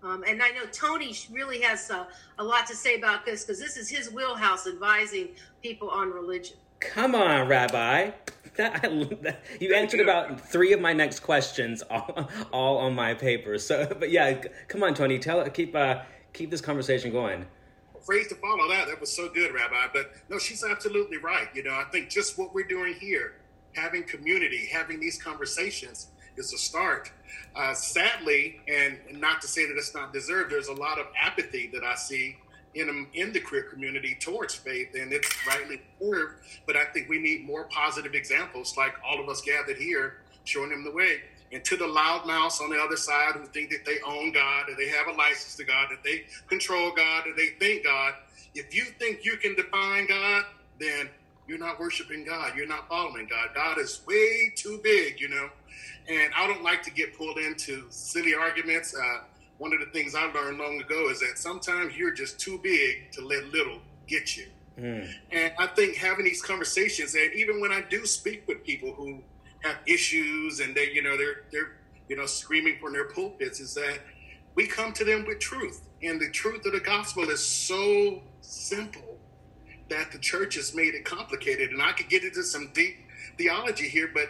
Um, 0.02 0.24
and 0.28 0.42
I 0.44 0.50
know 0.50 0.66
Tony 0.72 1.16
really 1.32 1.62
has 1.62 1.90
uh, 1.90 2.06
a 2.40 2.44
lot 2.44 2.68
to 2.68 2.76
say 2.76 2.96
about 2.96 3.26
this 3.26 3.44
because 3.46 3.60
this 3.60 3.78
is 3.78 3.90
his 3.90 4.12
wheelhouse 4.12 4.68
advising 4.68 5.30
people 5.62 5.90
on 5.90 6.12
religion. 6.12 6.58
Come 6.92 7.16
on, 7.16 7.48
Rabbi. 7.48 8.12
That, 8.56 8.84
that- 9.24 9.42
you 9.60 9.74
answered 9.74 10.02
about 10.02 10.40
three 10.40 10.74
of 10.74 10.80
my 10.80 10.94
next 10.94 11.22
questions, 11.22 11.82
all, 11.90 12.30
all 12.52 12.78
on 12.78 12.94
my 12.94 13.16
paper. 13.16 13.58
So, 13.58 13.88
but 14.00 14.12
yeah, 14.12 14.44
come 14.68 14.84
on, 14.84 14.94
Tony. 14.94 15.18
Tell 15.18 15.44
keep 15.50 15.76
uh, 15.76 16.02
keep 16.34 16.52
this 16.52 16.62
conversation 16.62 17.12
going. 17.12 17.48
phrase 18.06 18.28
to 18.28 18.36
follow 18.36 18.68
that. 18.70 18.86
That 18.90 19.02
was 19.02 19.12
so 19.12 19.28
good, 19.28 19.56
Rabbi. 19.56 19.88
But 19.92 20.12
no, 20.30 20.38
she's 20.38 20.64
absolutely 20.64 21.18
right. 21.18 21.48
You 21.56 21.64
know, 21.64 21.74
I 21.74 21.86
think 21.92 22.12
just 22.12 22.38
what 22.38 22.54
we're 22.54 22.68
doing 22.68 22.94
here, 22.94 23.34
having 23.74 24.04
community, 24.04 24.68
having 24.72 25.00
these 25.00 25.20
conversations, 25.20 26.12
is 26.38 26.54
a 26.54 26.58
start. 26.60 27.12
Uh, 27.56 27.74
sadly, 27.74 28.62
and 28.68 29.00
not 29.20 29.42
to 29.42 29.48
say 29.48 29.66
that 29.68 29.76
it's 29.78 29.96
not 29.96 30.14
deserved, 30.14 30.52
there's 30.52 30.68
a 30.68 30.74
lot 30.74 31.00
of 31.00 31.08
apathy 31.20 31.72
that 31.74 31.84
I 31.84 31.96
see 31.96 32.38
in 32.76 33.08
in 33.14 33.32
the 33.32 33.40
queer 33.40 33.64
community 33.64 34.18
towards 34.20 34.56
faith, 34.56 34.96
and 34.96 35.14
it's 35.14 35.30
rightly 35.48 35.82
deserved. 36.00 36.36
But 36.66 36.76
I 36.76 36.86
think 36.86 37.10
we 37.10 37.20
need 37.20 37.46
more 37.46 37.66
positive 37.66 38.14
examples, 38.14 38.76
like 38.78 38.94
all 39.06 39.22
of 39.22 39.30
us 39.30 39.42
gathered 39.42 39.78
here, 39.78 40.18
showing 40.44 40.70
them 40.70 40.84
the 40.84 40.92
way. 40.92 41.22
And 41.52 41.64
to 41.66 41.78
the 41.78 41.86
loudmouths 41.86 42.62
on 42.62 42.72
the 42.72 42.80
other 42.80 42.98
side 42.98 43.34
who 43.36 43.46
think 43.46 43.70
that 43.70 43.86
they 43.86 43.98
own 44.06 44.32
God, 44.32 44.66
that 44.68 44.78
they 44.78 44.90
have 44.90 45.08
a 45.08 45.12
license 45.12 45.56
to 45.58 45.64
God, 45.64 45.88
that 45.92 46.04
they 46.04 46.26
control 46.48 46.92
God, 46.92 47.26
that 47.28 47.36
they 47.38 47.50
think 47.60 47.84
God. 47.84 48.14
If 48.56 48.74
you 48.74 48.86
think 48.86 49.24
you 49.24 49.38
can 49.38 49.56
define 49.56 50.08
God, 50.08 50.46
then 50.80 51.10
you're 51.48 51.60
not 51.60 51.80
worshiping 51.80 52.24
God. 52.24 52.54
You're 52.56 52.68
not 52.68 52.90
following 52.90 53.28
God. 53.28 53.50
God 53.54 53.78
is 53.78 54.02
way 54.08 54.52
too 54.56 54.80
big, 54.84 55.20
you 55.20 55.30
know. 55.30 55.50
And 56.10 56.34
I 56.36 56.48
don't 56.48 56.64
like 56.64 56.82
to 56.84 56.92
get 56.92 57.16
pulled 57.16 57.38
into 57.38 57.86
silly 57.90 58.34
arguments. 58.34 58.96
Uh, 58.96 59.20
one 59.58 59.74
of 59.74 59.80
the 59.80 59.86
things 59.88 60.16
I 60.16 60.26
learned 60.32 60.58
long 60.58 60.80
ago 60.82 61.10
is 61.10 61.20
that 61.20 61.38
sometimes 61.38 61.96
you're 61.96 62.14
just 62.14 62.40
too 62.40 62.60
big 62.62 63.12
to 63.14 63.26
let 63.26 63.46
little 63.46 63.80
get 64.08 64.36
you. 64.36 64.48
Hmm. 64.78 65.04
And 65.32 65.54
I 65.60 65.68
think 65.68 65.96
having 65.96 66.26
these 66.26 66.42
conversations, 66.42 67.16
and 67.16 67.34
even 67.34 67.62
when 67.62 67.72
I 67.72 67.82
do 67.82 68.06
speak 68.06 68.48
with 68.48 68.64
people 68.64 68.94
who 68.94 69.22
have 69.64 69.78
issues 69.86 70.60
and 70.60 70.76
they, 70.76 70.92
you 70.92 71.04
know, 71.04 71.16
they're 71.16 71.44
they're 71.52 71.78
you 72.10 72.16
know 72.16 72.26
screaming 72.26 72.78
from 72.82 72.94
their 72.94 73.06
pulpits, 73.10 73.60
is 73.60 73.74
that 73.76 74.00
we 74.56 74.68
come 74.68 74.92
to 74.94 75.04
them 75.04 75.26
with 75.28 75.40
truth, 75.40 75.88
and 76.02 76.20
the 76.20 76.30
truth 76.32 76.66
of 76.66 76.74
the 76.74 76.80
gospel 76.80 77.30
is 77.30 77.44
so 77.44 78.22
simple 78.42 79.20
that 79.90 80.12
the 80.12 80.18
church 80.18 80.56
has 80.56 80.74
made 80.74 80.96
it 80.96 81.06
complicated. 81.06 81.70
And 81.70 81.82
I 81.82 81.92
could 81.92 82.10
get 82.10 82.24
into 82.24 82.44
some 82.44 82.72
deep 82.74 82.96
theology 83.38 83.88
here, 83.88 84.10
but 84.14 84.30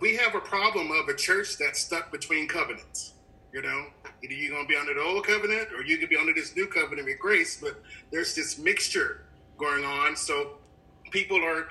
we 0.00 0.16
have 0.16 0.34
a 0.34 0.40
problem 0.40 0.90
of 0.90 1.08
a 1.08 1.14
church 1.14 1.58
that's 1.58 1.80
stuck 1.80 2.12
between 2.12 2.48
covenants. 2.48 3.14
You 3.52 3.60
know, 3.60 3.86
either 4.22 4.32
you're 4.32 4.50
going 4.50 4.64
to 4.64 4.68
be 4.68 4.76
under 4.76 4.94
the 4.94 5.02
old 5.02 5.26
covenant 5.26 5.68
or 5.76 5.84
you 5.84 5.98
could 5.98 6.08
be 6.08 6.16
under 6.16 6.32
this 6.32 6.56
new 6.56 6.66
covenant 6.66 7.06
with 7.06 7.18
grace, 7.18 7.58
but 7.60 7.82
there's 8.10 8.34
this 8.34 8.58
mixture 8.58 9.24
going 9.58 9.84
on. 9.84 10.16
So 10.16 10.52
people 11.10 11.44
are 11.44 11.68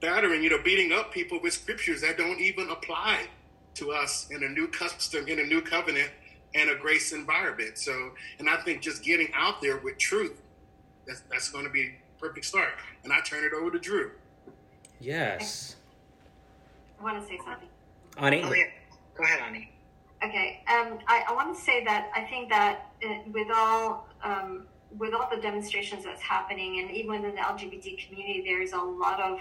battering, 0.00 0.42
you 0.42 0.48
know, 0.48 0.62
beating 0.62 0.92
up 0.92 1.12
people 1.12 1.38
with 1.42 1.52
scriptures 1.52 2.00
that 2.00 2.16
don't 2.16 2.40
even 2.40 2.70
apply 2.70 3.26
to 3.74 3.92
us 3.92 4.28
in 4.30 4.42
a 4.42 4.48
new 4.48 4.66
custom, 4.68 5.28
in 5.28 5.38
a 5.40 5.44
new 5.44 5.60
covenant, 5.60 6.10
and 6.54 6.70
a 6.70 6.74
grace 6.74 7.12
environment. 7.12 7.76
So, 7.78 8.12
and 8.38 8.48
I 8.48 8.56
think 8.62 8.80
just 8.80 9.04
getting 9.04 9.28
out 9.34 9.60
there 9.60 9.76
with 9.78 9.98
truth, 9.98 10.40
that's, 11.06 11.20
that's 11.30 11.50
going 11.50 11.64
to 11.64 11.70
be 11.70 11.82
a 11.82 11.92
perfect 12.18 12.46
start. 12.46 12.70
And 13.04 13.12
I 13.12 13.20
turn 13.20 13.44
it 13.44 13.52
over 13.52 13.70
to 13.70 13.78
Drew. 13.78 14.12
Yes, 14.98 15.76
I 16.98 17.02
want 17.02 17.22
to 17.22 17.26
say 17.28 17.38
something. 17.44 17.68
Ani. 18.18 18.42
Oh, 18.42 18.52
yeah. 18.52 18.64
Go 19.14 19.24
ahead, 19.24 19.40
Ani. 19.40 19.72
Okay, 20.22 20.62
um, 20.68 20.98
I, 21.06 21.24
I 21.28 21.32
want 21.34 21.56
to 21.56 21.60
say 21.60 21.82
that 21.84 22.10
I 22.14 22.22
think 22.22 22.50
that 22.50 22.90
uh, 23.02 23.14
with 23.32 23.48
all 23.54 24.06
um, 24.22 24.66
with 24.98 25.14
all 25.14 25.28
the 25.34 25.40
demonstrations 25.40 26.04
that's 26.04 26.20
happening, 26.20 26.80
and 26.80 26.90
even 26.90 27.12
within 27.12 27.34
the 27.34 27.40
LGBT 27.40 28.06
community, 28.06 28.42
there 28.44 28.60
is 28.60 28.72
a 28.72 28.78
lot 28.78 29.20
of 29.20 29.38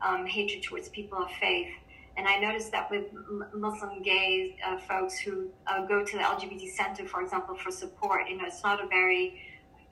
um, 0.00 0.24
hatred 0.24 0.62
towards 0.62 0.88
people 0.88 1.18
of 1.18 1.30
faith. 1.32 1.68
And 2.16 2.28
I 2.28 2.38
noticed 2.38 2.70
that 2.72 2.90
with 2.90 3.06
Muslim 3.52 4.00
gay 4.02 4.56
uh, 4.64 4.78
folks 4.78 5.18
who 5.18 5.48
uh, 5.66 5.84
go 5.84 6.04
to 6.04 6.16
the 6.16 6.22
LGBT 6.22 6.70
center, 6.70 7.06
for 7.06 7.20
example, 7.20 7.56
for 7.56 7.70
support, 7.72 8.28
you 8.28 8.36
know, 8.36 8.44
it's 8.46 8.62
not 8.62 8.82
a 8.82 8.86
very 8.86 9.42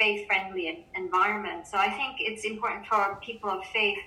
faith 0.00 0.26
friendly 0.28 0.86
environment. 0.94 1.66
So 1.66 1.78
I 1.78 1.90
think 1.90 2.16
it's 2.20 2.44
important 2.44 2.86
for 2.86 3.18
people 3.20 3.50
of 3.50 3.64
faith 3.66 3.98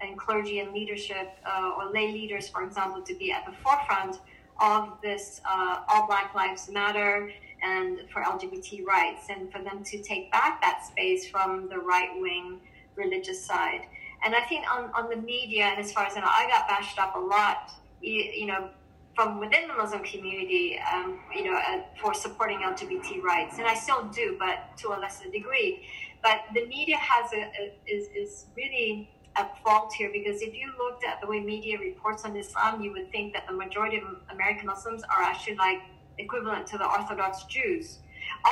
and 0.00 0.16
clergy 0.16 0.60
and 0.60 0.72
leadership 0.72 1.36
uh, 1.44 1.72
or 1.76 1.90
lay 1.90 2.12
leaders, 2.12 2.48
for 2.48 2.62
example, 2.62 3.02
to 3.02 3.14
be 3.14 3.32
at 3.32 3.44
the 3.44 3.52
forefront 3.62 4.18
of 4.60 5.00
this 5.02 5.40
uh, 5.48 5.80
All 5.88 6.06
Black 6.06 6.34
Lives 6.34 6.68
Matter 6.70 7.30
and 7.62 8.00
for 8.12 8.22
LGBT 8.22 8.84
rights, 8.84 9.26
and 9.30 9.50
for 9.50 9.62
them 9.62 9.82
to 9.84 10.02
take 10.02 10.30
back 10.30 10.60
that 10.60 10.84
space 10.86 11.26
from 11.26 11.68
the 11.68 11.78
right 11.78 12.10
wing 12.20 12.60
religious 12.96 13.44
side. 13.44 13.86
And 14.24 14.34
I 14.34 14.40
think 14.40 14.64
on, 14.70 14.90
on 14.94 15.08
the 15.10 15.16
media, 15.16 15.64
and 15.64 15.78
as 15.78 15.92
far 15.92 16.06
as 16.06 16.16
I 16.16 16.20
know, 16.20 16.26
I 16.28 16.46
got 16.48 16.68
bashed 16.68 16.98
up 16.98 17.16
a 17.16 17.18
lot, 17.18 17.70
you, 18.00 18.22
you 18.22 18.46
know, 18.46 18.68
from 19.14 19.38
within 19.38 19.68
the 19.68 19.74
Muslim 19.74 20.02
community, 20.02 20.78
um, 20.92 21.20
you 21.34 21.44
know, 21.44 21.56
uh, 21.56 21.82
for 22.00 22.14
supporting 22.14 22.58
LGBT 22.58 23.22
rights, 23.22 23.58
and 23.58 23.66
I 23.66 23.74
still 23.74 24.04
do, 24.08 24.36
but 24.38 24.76
to 24.78 24.88
a 24.88 24.98
lesser 24.98 25.30
degree. 25.30 25.86
But 26.22 26.40
the 26.54 26.66
media 26.66 26.96
has 26.96 27.32
a, 27.32 27.42
a 27.42 27.72
is, 27.86 28.08
is 28.14 28.46
really 28.56 29.10
at 29.36 29.62
fault 29.62 29.92
here 29.92 30.10
because 30.12 30.42
if 30.42 30.54
you 30.54 30.72
looked 30.78 31.04
at 31.04 31.20
the 31.20 31.26
way 31.26 31.40
media 31.40 31.78
reports 31.78 32.24
on 32.24 32.36
Islam, 32.36 32.82
you 32.82 32.92
would 32.92 33.10
think 33.10 33.32
that 33.32 33.46
the 33.46 33.52
majority 33.52 33.98
of 33.98 34.04
American 34.30 34.66
Muslims 34.66 35.02
are 35.04 35.22
actually 35.22 35.56
like 35.56 35.78
equivalent 36.18 36.66
to 36.68 36.78
the 36.78 36.86
Orthodox 36.86 37.44
Jews, 37.44 37.98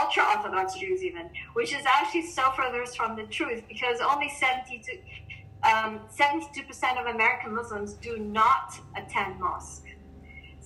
ultra 0.01 0.25
Orthodox 0.25 0.75
Jews, 0.75 1.03
even, 1.03 1.31
which 1.55 1.73
is 1.73 1.85
actually 1.87 2.27
so 2.27 2.51
furthest 2.57 2.97
from 2.97 3.17
the 3.17 3.25
truth 3.25 3.63
because 3.69 4.01
only 4.01 4.29
72, 4.29 4.99
um, 5.63 6.01
72% 6.11 7.01
of 7.01 7.07
American 7.07 7.55
Muslims 7.55 7.95
do 7.95 8.19
not 8.19 8.75
attend 8.97 9.39
mosque. 9.39 9.87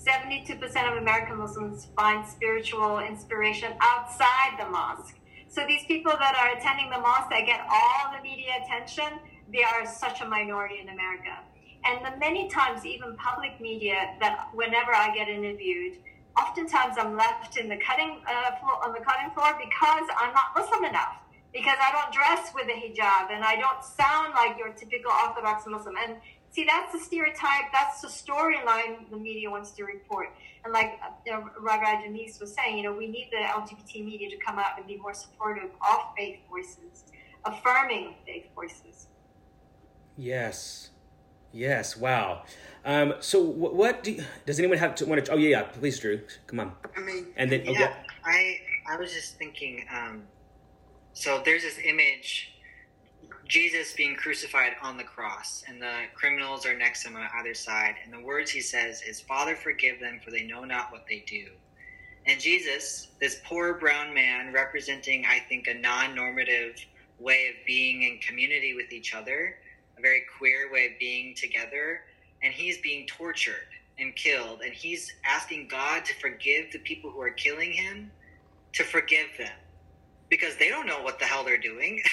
72% 0.06 0.62
of 0.90 0.98
American 0.98 1.36
Muslims 1.36 1.88
find 1.96 2.26
spiritual 2.26 3.00
inspiration 3.00 3.72
outside 3.80 4.56
the 4.58 4.68
mosque. 4.70 5.16
So 5.48 5.66
these 5.66 5.84
people 5.86 6.12
that 6.12 6.36
are 6.36 6.56
attending 6.56 6.90
the 6.90 6.98
mosque 6.98 7.30
that 7.30 7.44
get 7.46 7.60
all 7.68 8.14
the 8.16 8.22
media 8.22 8.52
attention, 8.62 9.18
they 9.52 9.62
are 9.62 9.86
such 9.86 10.20
a 10.20 10.26
minority 10.26 10.76
in 10.80 10.88
America. 10.88 11.38
And 11.84 12.04
the 12.04 12.18
many 12.18 12.48
times, 12.48 12.84
even 12.84 13.16
public 13.16 13.60
media, 13.60 14.16
that 14.20 14.48
whenever 14.52 14.92
I 14.94 15.14
get 15.14 15.28
interviewed, 15.28 15.98
oftentimes 16.36 16.96
I'm 16.98 17.16
left 17.16 17.56
in 17.56 17.68
the 17.68 17.76
cutting 17.76 18.20
uh, 18.26 18.56
floor, 18.56 18.84
on 18.84 18.92
the 18.92 19.00
cutting 19.00 19.30
floor 19.34 19.56
because 19.58 20.06
I'm 20.18 20.32
not 20.34 20.50
Muslim 20.54 20.84
enough, 20.84 21.16
because 21.52 21.76
I 21.80 21.92
don't 21.92 22.12
dress 22.12 22.52
with 22.54 22.66
a 22.66 22.76
hijab 22.76 23.30
and 23.30 23.44
I 23.44 23.56
don't 23.56 23.82
sound 23.84 24.34
like 24.34 24.58
your 24.58 24.72
typical 24.72 25.12
Orthodox 25.12 25.66
Muslim. 25.66 25.94
And 25.96 26.16
see, 26.50 26.64
that's 26.64 26.92
the 26.92 26.98
stereotype, 26.98 27.70
that's 27.72 28.00
the 28.00 28.08
storyline 28.08 29.08
the 29.10 29.16
media 29.16 29.48
wants 29.50 29.70
to 29.72 29.84
report. 29.84 30.28
And 30.64 30.72
like 30.72 30.98
you 31.24 31.32
know, 31.32 31.48
Denise 32.02 32.40
was 32.40 32.52
saying, 32.52 32.78
you 32.78 32.84
know, 32.84 32.92
we 32.92 33.06
need 33.06 33.28
the 33.30 33.46
LGBT 33.46 34.04
media 34.04 34.28
to 34.30 34.36
come 34.38 34.58
out 34.58 34.76
and 34.76 34.86
be 34.86 34.96
more 34.96 35.14
supportive 35.14 35.70
of 35.88 35.98
faith 36.16 36.40
voices, 36.50 37.04
affirming 37.44 38.16
faith 38.26 38.46
voices. 38.54 39.06
Yes. 40.16 40.90
Yes. 41.52 41.96
Wow. 41.96 42.42
Um, 42.84 43.14
so 43.20 43.42
what, 43.42 43.74
what 43.74 44.02
do 44.04 44.12
you, 44.12 44.24
does 44.46 44.58
anyone 44.58 44.78
have 44.78 44.94
to 44.96 45.06
want 45.06 45.24
to? 45.24 45.32
Oh 45.32 45.36
yeah, 45.36 45.48
yeah. 45.48 45.62
Please, 45.62 45.98
Drew. 45.98 46.20
Come 46.46 46.60
on. 46.60 46.72
I 46.96 47.00
mean, 47.00 47.26
and 47.36 47.50
then 47.50 47.64
yeah, 47.64 47.70
oh, 47.70 47.72
yeah. 47.72 47.94
I 48.24 48.60
I 48.88 48.96
was 48.96 49.12
just 49.12 49.36
thinking. 49.36 49.84
Um, 49.92 50.22
so 51.12 51.42
there's 51.44 51.62
this 51.62 51.78
image, 51.82 52.52
Jesus 53.48 53.94
being 53.94 54.14
crucified 54.14 54.72
on 54.82 54.96
the 54.96 55.04
cross, 55.04 55.64
and 55.66 55.80
the 55.80 55.94
criminals 56.14 56.66
are 56.66 56.76
next 56.76 57.02
to 57.02 57.08
him 57.08 57.16
on 57.16 57.26
either 57.38 57.54
side, 57.54 57.96
and 58.04 58.12
the 58.12 58.20
words 58.20 58.50
he 58.50 58.60
says 58.60 59.02
is, 59.02 59.20
"Father, 59.20 59.56
forgive 59.56 59.98
them, 59.98 60.20
for 60.24 60.30
they 60.30 60.42
know 60.42 60.64
not 60.64 60.92
what 60.92 61.06
they 61.08 61.24
do." 61.26 61.46
And 62.26 62.40
Jesus, 62.40 63.08
this 63.20 63.40
poor 63.44 63.74
brown 63.74 64.12
man, 64.12 64.52
representing, 64.52 65.24
I 65.26 65.38
think, 65.48 65.68
a 65.68 65.74
non-normative 65.74 66.84
way 67.18 67.48
of 67.48 67.66
being 67.66 68.02
in 68.02 68.18
community 68.18 68.74
with 68.74 68.92
each 68.92 69.14
other, 69.14 69.56
a 69.98 70.02
very 70.02 70.22
queer 70.38 70.70
way 70.72 70.86
of 70.86 70.98
being 70.98 71.34
together 71.34 72.02
and 72.42 72.52
he's 72.52 72.78
being 72.78 73.06
tortured 73.06 73.68
and 73.98 74.14
killed 74.14 74.60
and 74.62 74.72
he's 74.72 75.12
asking 75.24 75.68
god 75.68 76.04
to 76.04 76.14
forgive 76.14 76.70
the 76.72 76.78
people 76.80 77.10
who 77.10 77.20
are 77.20 77.30
killing 77.30 77.72
him 77.72 78.10
to 78.74 78.84
forgive 78.84 79.28
them. 79.38 79.56
Because 80.28 80.56
they 80.56 80.68
don't 80.68 80.86
know 80.86 81.02
what 81.02 81.18
the 81.18 81.24
hell 81.24 81.44
they're 81.44 81.58
doing. 81.58 82.02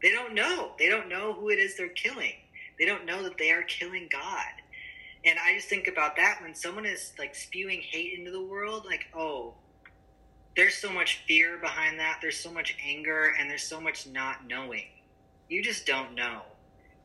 They 0.00 0.12
don't 0.12 0.32
know. 0.32 0.74
They 0.78 0.88
don't 0.88 1.08
know 1.08 1.32
who 1.32 1.48
it 1.48 1.58
is 1.58 1.76
they're 1.76 1.88
killing. 1.88 2.34
They 2.78 2.84
don't 2.84 3.04
know 3.04 3.24
that 3.24 3.36
they 3.36 3.50
are 3.50 3.62
killing 3.62 4.08
god. 4.08 4.44
And 5.24 5.36
i 5.44 5.54
just 5.54 5.68
think 5.68 5.88
about 5.88 6.14
that 6.14 6.38
when 6.40 6.54
someone 6.54 6.86
is 6.86 7.12
like 7.18 7.34
spewing 7.34 7.80
hate 7.80 8.16
into 8.16 8.30
the 8.30 8.40
world 8.40 8.84
like 8.86 9.06
oh 9.12 9.54
there's 10.54 10.76
so 10.76 10.92
much 10.92 11.24
fear 11.26 11.58
behind 11.58 11.98
that. 11.98 12.18
There's 12.22 12.38
so 12.38 12.52
much 12.52 12.76
anger 12.84 13.34
and 13.38 13.50
there's 13.50 13.62
so 13.62 13.80
much 13.80 14.06
not 14.06 14.46
knowing. 14.46 14.86
You 15.48 15.62
just 15.62 15.86
don't 15.86 16.14
know 16.14 16.42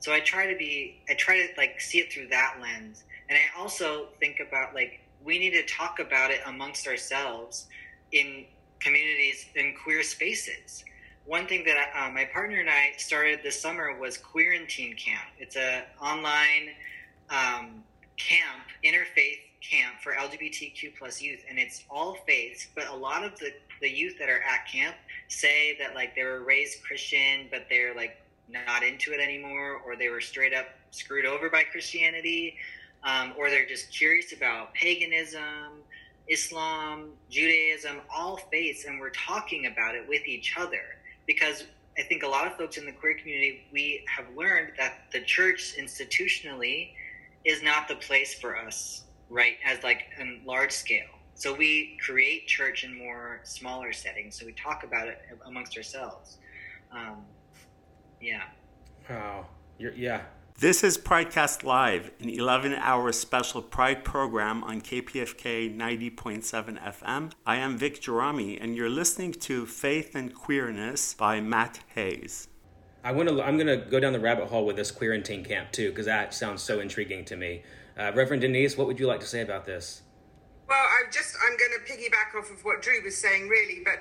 so 0.04 0.12
I 0.12 0.20
try 0.20 0.52
to 0.52 0.58
be, 0.58 1.00
I 1.10 1.14
try 1.14 1.38
to 1.38 1.48
like 1.56 1.80
see 1.80 2.00
it 2.00 2.12
through 2.12 2.28
that 2.28 2.58
lens. 2.62 3.06
And 3.30 3.38
I 3.38 3.58
also 3.58 4.08
think 4.20 4.42
about 4.46 4.76
like, 4.76 5.00
we 5.24 5.40
need 5.40 5.52
to 5.52 5.66
talk 5.66 6.00
about 6.00 6.30
it 6.30 6.42
amongst 6.46 6.88
ourselves 6.88 7.68
in 8.12 8.44
communities, 8.82 9.46
in 9.56 9.74
queer 9.82 10.04
spaces. 10.04 10.84
One 11.26 11.48
thing 11.48 11.64
that 11.64 11.94
uh, 11.98 12.12
my 12.12 12.26
partner 12.26 12.60
and 12.60 12.70
I 12.70 12.92
started 12.98 13.40
this 13.44 13.62
summer 13.62 13.98
was 13.98 14.18
Queerantine 14.18 14.98
Camp. 14.98 15.24
It's 15.40 15.56
a 15.56 15.86
online 16.02 16.72
um, 17.30 17.82
camp, 18.18 18.64
interfaith 18.84 19.40
camp 19.62 20.02
for 20.04 20.12
LGBTQ 20.16 20.98
plus 21.00 21.22
youth, 21.22 21.46
and 21.50 21.58
it's 21.58 21.86
all 21.90 22.16
faiths. 22.28 22.68
But 22.76 22.90
a 22.90 22.94
lot 22.94 23.24
of 23.24 23.40
the 23.40 23.54
the 23.80 23.90
youth 23.90 24.18
that 24.20 24.30
are 24.30 24.42
at 24.42 24.68
camp 24.70 24.96
say 25.30 25.78
that 25.80 25.96
like 25.96 26.14
they 26.14 26.24
were 26.24 26.44
raised 26.44 26.84
Christian, 26.84 27.48
but 27.50 27.68
they're 27.70 27.96
like 27.96 28.18
not 28.50 28.84
into 28.84 29.12
it 29.14 29.20
anymore, 29.20 29.82
or 29.86 29.96
they 29.96 30.10
were 30.10 30.22
straight 30.22 30.54
up 30.54 30.66
screwed 30.92 31.26
over 31.26 31.50
by 31.50 31.64
Christianity, 31.64 32.56
um, 33.04 33.34
or 33.38 33.50
they're 33.50 33.66
just 33.66 33.92
curious 33.92 34.34
about 34.34 34.74
paganism, 34.74 35.82
Islam, 36.28 37.12
Judaism, 37.30 38.02
all 38.14 38.38
faiths, 38.52 38.86
and 38.86 39.00
we're 39.00 39.10
talking 39.10 39.66
about 39.66 39.96
it 39.96 40.08
with 40.08 40.26
each 40.28 40.56
other 40.58 40.98
because 41.26 41.66
I 41.98 42.04
think 42.04 42.24
a 42.24 42.28
lot 42.28 42.48
of 42.48 42.58
folks 42.58 42.78
in 42.78 42.86
the 42.86 42.92
queer 42.92 43.16
community 43.18 43.66
we 43.72 44.04
have 44.08 44.26
learned 44.36 44.74
that 44.78 45.06
the 45.12 45.22
church 45.22 45.76
institutionally 45.80 46.92
is 47.46 47.62
not 47.62 47.88
the 47.88 47.96
place 47.96 48.34
for 48.34 48.58
us, 48.58 49.04
right? 49.30 49.56
As 49.66 49.84
like 49.84 50.04
in 50.20 50.42
large 50.46 50.72
scale. 50.72 51.06
So 51.36 51.54
we 51.54 51.98
create 52.04 52.48
church 52.48 52.84
in 52.84 52.98
more 52.98 53.42
smaller 53.44 53.92
settings. 53.92 54.40
So 54.40 54.46
we 54.46 54.54
talk 54.54 54.84
about 54.84 55.08
it 55.08 55.20
amongst 55.46 55.76
ourselves. 55.76 56.38
Um, 56.92 57.24
yeah. 58.24 58.44
Wow. 59.10 59.48
You're, 59.78 59.94
yeah. 59.94 60.22
This 60.60 60.84
is 60.84 60.98
Pridecast 60.98 61.64
Live, 61.64 62.12
an 62.22 62.30
11 62.30 62.74
hour 62.74 63.12
special 63.12 63.62
Pride 63.62 64.06
program 64.06 64.64
on 64.64 64.82
KPFK 64.82 65.76
90.7 65.76 66.82
FM. 66.82 67.32
I 67.46 67.58
am 67.58 67.78
Vic 67.78 68.02
Gerami, 68.02 68.58
and 68.62 68.76
you're 68.76 68.90
listening 68.90 69.34
to 69.34 69.66
Faith 69.66 70.16
and 70.16 70.34
Queerness 70.34 71.16
by 71.16 71.42
Mat 71.42 71.82
Hayes. 71.96 72.48
I 73.04 73.12
want 73.12 73.28
to. 73.28 73.44
I'm 73.44 73.58
going 73.58 73.68
to 73.68 73.86
go 73.86 74.00
down 74.00 74.14
the 74.14 74.20
rabbit 74.20 74.48
hole 74.48 74.66
with 74.66 74.78
this 74.78 74.92
Queerantine 74.92 75.44
camp 75.44 75.74
too, 75.74 75.90
because 75.90 76.06
that 76.06 76.34
sounds 76.34 76.62
so 76.62 76.80
intriguing 76.80 77.26
to 77.26 77.36
me. 77.36 77.64
Uh, 78.00 78.14
Reverend 78.16 78.44
Denyse, 78.44 78.78
what 78.78 78.88
would 78.88 79.00
you 79.00 79.08
like 79.08 79.20
to 79.20 79.28
say 79.28 79.42
about 79.42 79.66
this? 79.66 80.04
Well, 80.70 80.80
I'm 80.80 81.12
just 81.12 81.36
I'm 81.44 81.58
going 81.58 81.72
to 81.72 81.92
piggyback 81.92 82.40
off 82.40 82.50
of 82.50 82.64
what 82.64 82.82
Drew 82.82 83.04
was 83.04 83.18
saying, 83.18 83.50
really, 83.50 83.82
but 83.84 83.96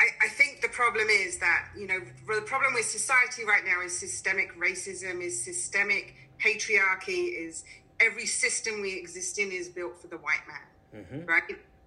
I, 0.00 0.06
I 0.22 0.28
think 0.28 0.62
the 0.62 0.68
problem 0.68 1.08
is 1.08 1.38
that, 1.38 1.68
you 1.76 1.86
know, 1.86 2.00
the 2.26 2.42
problem 2.42 2.72
with 2.74 2.86
society 2.86 3.44
right 3.44 3.64
now 3.66 3.82
is 3.82 3.96
systemic 3.96 4.58
racism, 4.58 5.22
is 5.22 5.42
systemic 5.42 6.14
patriarchy, 6.42 7.46
is 7.46 7.64
every 8.00 8.26
system 8.26 8.80
we 8.80 8.94
exist 8.98 9.38
in 9.38 9.52
is 9.52 9.68
built 9.68 10.00
for 10.00 10.08
the 10.08 10.16
white 10.16 10.40
man, 10.48 11.04
mm-hmm. 11.04 11.26
right? 11.26 11.42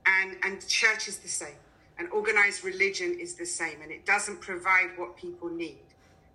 And 0.06 0.38
and 0.44 0.66
church 0.68 1.08
is 1.08 1.18
the 1.18 1.28
same, 1.28 1.56
and 1.98 2.08
organized 2.12 2.64
religion 2.64 3.18
is 3.20 3.34
the 3.36 3.46
same, 3.46 3.82
and 3.82 3.92
it 3.92 4.06
doesn't 4.06 4.42
provide 4.42 4.90
what 4.96 5.18
people 5.18 5.50
need. 5.50 5.93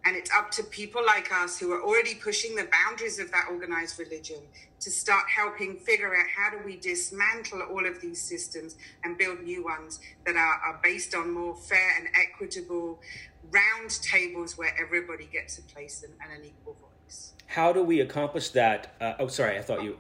And 0.09 0.16
it's 0.16 0.33
up 0.33 0.51
to 0.53 0.62
people 0.62 1.05
like 1.05 1.31
us 1.31 1.59
who 1.59 1.71
are 1.71 1.83
already 1.83 2.14
pushing 2.14 2.57
the 2.57 2.66
boundaries 2.73 3.18
of 3.18 3.31
that 3.31 3.49
organized 3.51 3.99
religion 3.99 4.38
to 4.81 4.90
start 4.90 5.25
helping 5.29 5.77
figure 5.77 6.16
out 6.16 6.25
how 6.35 6.49
do 6.49 6.64
we 6.64 6.79
dismantle 6.79 7.61
all 7.71 7.87
of 7.87 8.01
these 8.01 8.18
systems 8.18 8.77
and 9.05 9.18
build 9.18 9.42
new 9.42 9.62
ones 9.62 10.01
that 10.25 10.35
are, 10.35 10.61
are 10.66 10.81
based 10.83 11.14
on 11.14 11.31
more 11.31 11.55
fair 11.55 11.90
and 11.99 12.09
equitable 12.14 12.99
round 13.51 13.90
tables 14.01 14.57
where 14.57 14.75
everybody 14.81 15.29
gets 15.31 15.59
a 15.59 15.62
place 15.62 16.03
and, 16.03 16.14
and 16.25 16.40
an 16.40 16.49
equal 16.49 16.73
voice. 16.73 17.35
How 17.44 17.75
do 17.75 17.83
we 17.83 18.01
accomplish 18.01 18.49
that? 18.53 18.94
Uh, 19.03 19.12
oh, 19.18 19.27
sorry, 19.27 19.59
I 19.59 19.61
thought 19.61 19.83
you. 19.83 19.99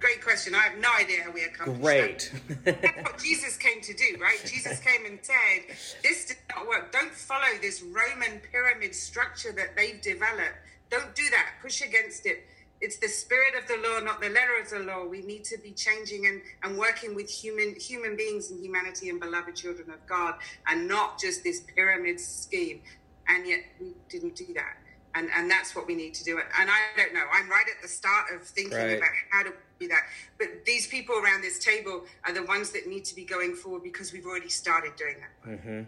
Great 0.00 0.22
question. 0.22 0.54
I 0.54 0.60
have 0.60 0.78
no 0.78 0.88
idea 0.98 1.24
how 1.24 1.32
we 1.32 1.44
accomplish 1.44 1.80
Great. 1.80 2.32
that. 2.64 2.82
That's 2.82 3.02
what 3.02 3.18
Jesus 3.18 3.56
came 3.56 3.80
to 3.80 3.94
do, 3.94 4.16
right? 4.20 4.38
Jesus 4.46 4.78
came 4.88 5.06
and 5.06 5.18
said, 5.22 5.76
This 6.02 6.26
did 6.26 6.36
not 6.54 6.68
work. 6.68 6.92
Don't 6.92 7.12
follow 7.12 7.48
this 7.60 7.82
Roman 7.82 8.40
pyramid 8.52 8.94
structure 8.94 9.52
that 9.52 9.76
they've 9.76 10.00
developed. 10.00 10.58
Don't 10.90 11.14
do 11.14 11.24
that. 11.30 11.54
Push 11.62 11.82
against 11.82 12.26
it 12.26 12.44
it's 12.80 12.98
the 12.98 13.08
spirit 13.08 13.54
of 13.60 13.66
the 13.66 13.76
law, 13.76 14.00
not 14.00 14.20
the 14.20 14.28
letter 14.28 14.56
of 14.62 14.70
the 14.70 14.78
law. 14.80 15.04
We 15.04 15.22
need 15.22 15.44
to 15.44 15.58
be 15.58 15.72
changing 15.72 16.26
and, 16.26 16.40
and 16.62 16.78
working 16.78 17.14
with 17.14 17.28
human 17.28 17.74
human 17.74 18.16
beings 18.16 18.50
and 18.50 18.62
humanity 18.62 19.08
and 19.08 19.20
beloved 19.20 19.56
children 19.56 19.90
of 19.90 20.04
God, 20.06 20.34
and 20.66 20.86
not 20.86 21.18
just 21.18 21.42
this 21.42 21.60
pyramid 21.74 22.20
scheme. 22.20 22.82
And 23.28 23.46
yet 23.46 23.60
we 23.80 23.94
didn't 24.08 24.36
do 24.36 24.46
that, 24.54 24.76
and 25.14 25.28
and 25.36 25.50
that's 25.50 25.74
what 25.74 25.86
we 25.86 25.94
need 25.94 26.14
to 26.14 26.24
do. 26.24 26.38
And 26.38 26.70
I 26.70 26.78
don't 26.96 27.14
know. 27.14 27.24
I'm 27.32 27.48
right 27.50 27.66
at 27.74 27.82
the 27.82 27.88
start 27.88 28.26
of 28.34 28.46
thinking 28.46 28.78
right. 28.78 28.98
about 28.98 29.10
how 29.30 29.42
to 29.42 29.52
do 29.78 29.88
that. 29.88 30.02
But 30.38 30.64
these 30.64 30.86
people 30.86 31.16
around 31.16 31.42
this 31.42 31.58
table 31.58 32.04
are 32.24 32.32
the 32.32 32.44
ones 32.44 32.70
that 32.70 32.86
need 32.86 33.04
to 33.06 33.14
be 33.14 33.24
going 33.24 33.54
forward 33.54 33.82
because 33.82 34.12
we've 34.12 34.26
already 34.26 34.48
started 34.48 34.96
doing 34.96 35.16
that. 35.20 35.50
Mm-hmm. 35.50 35.82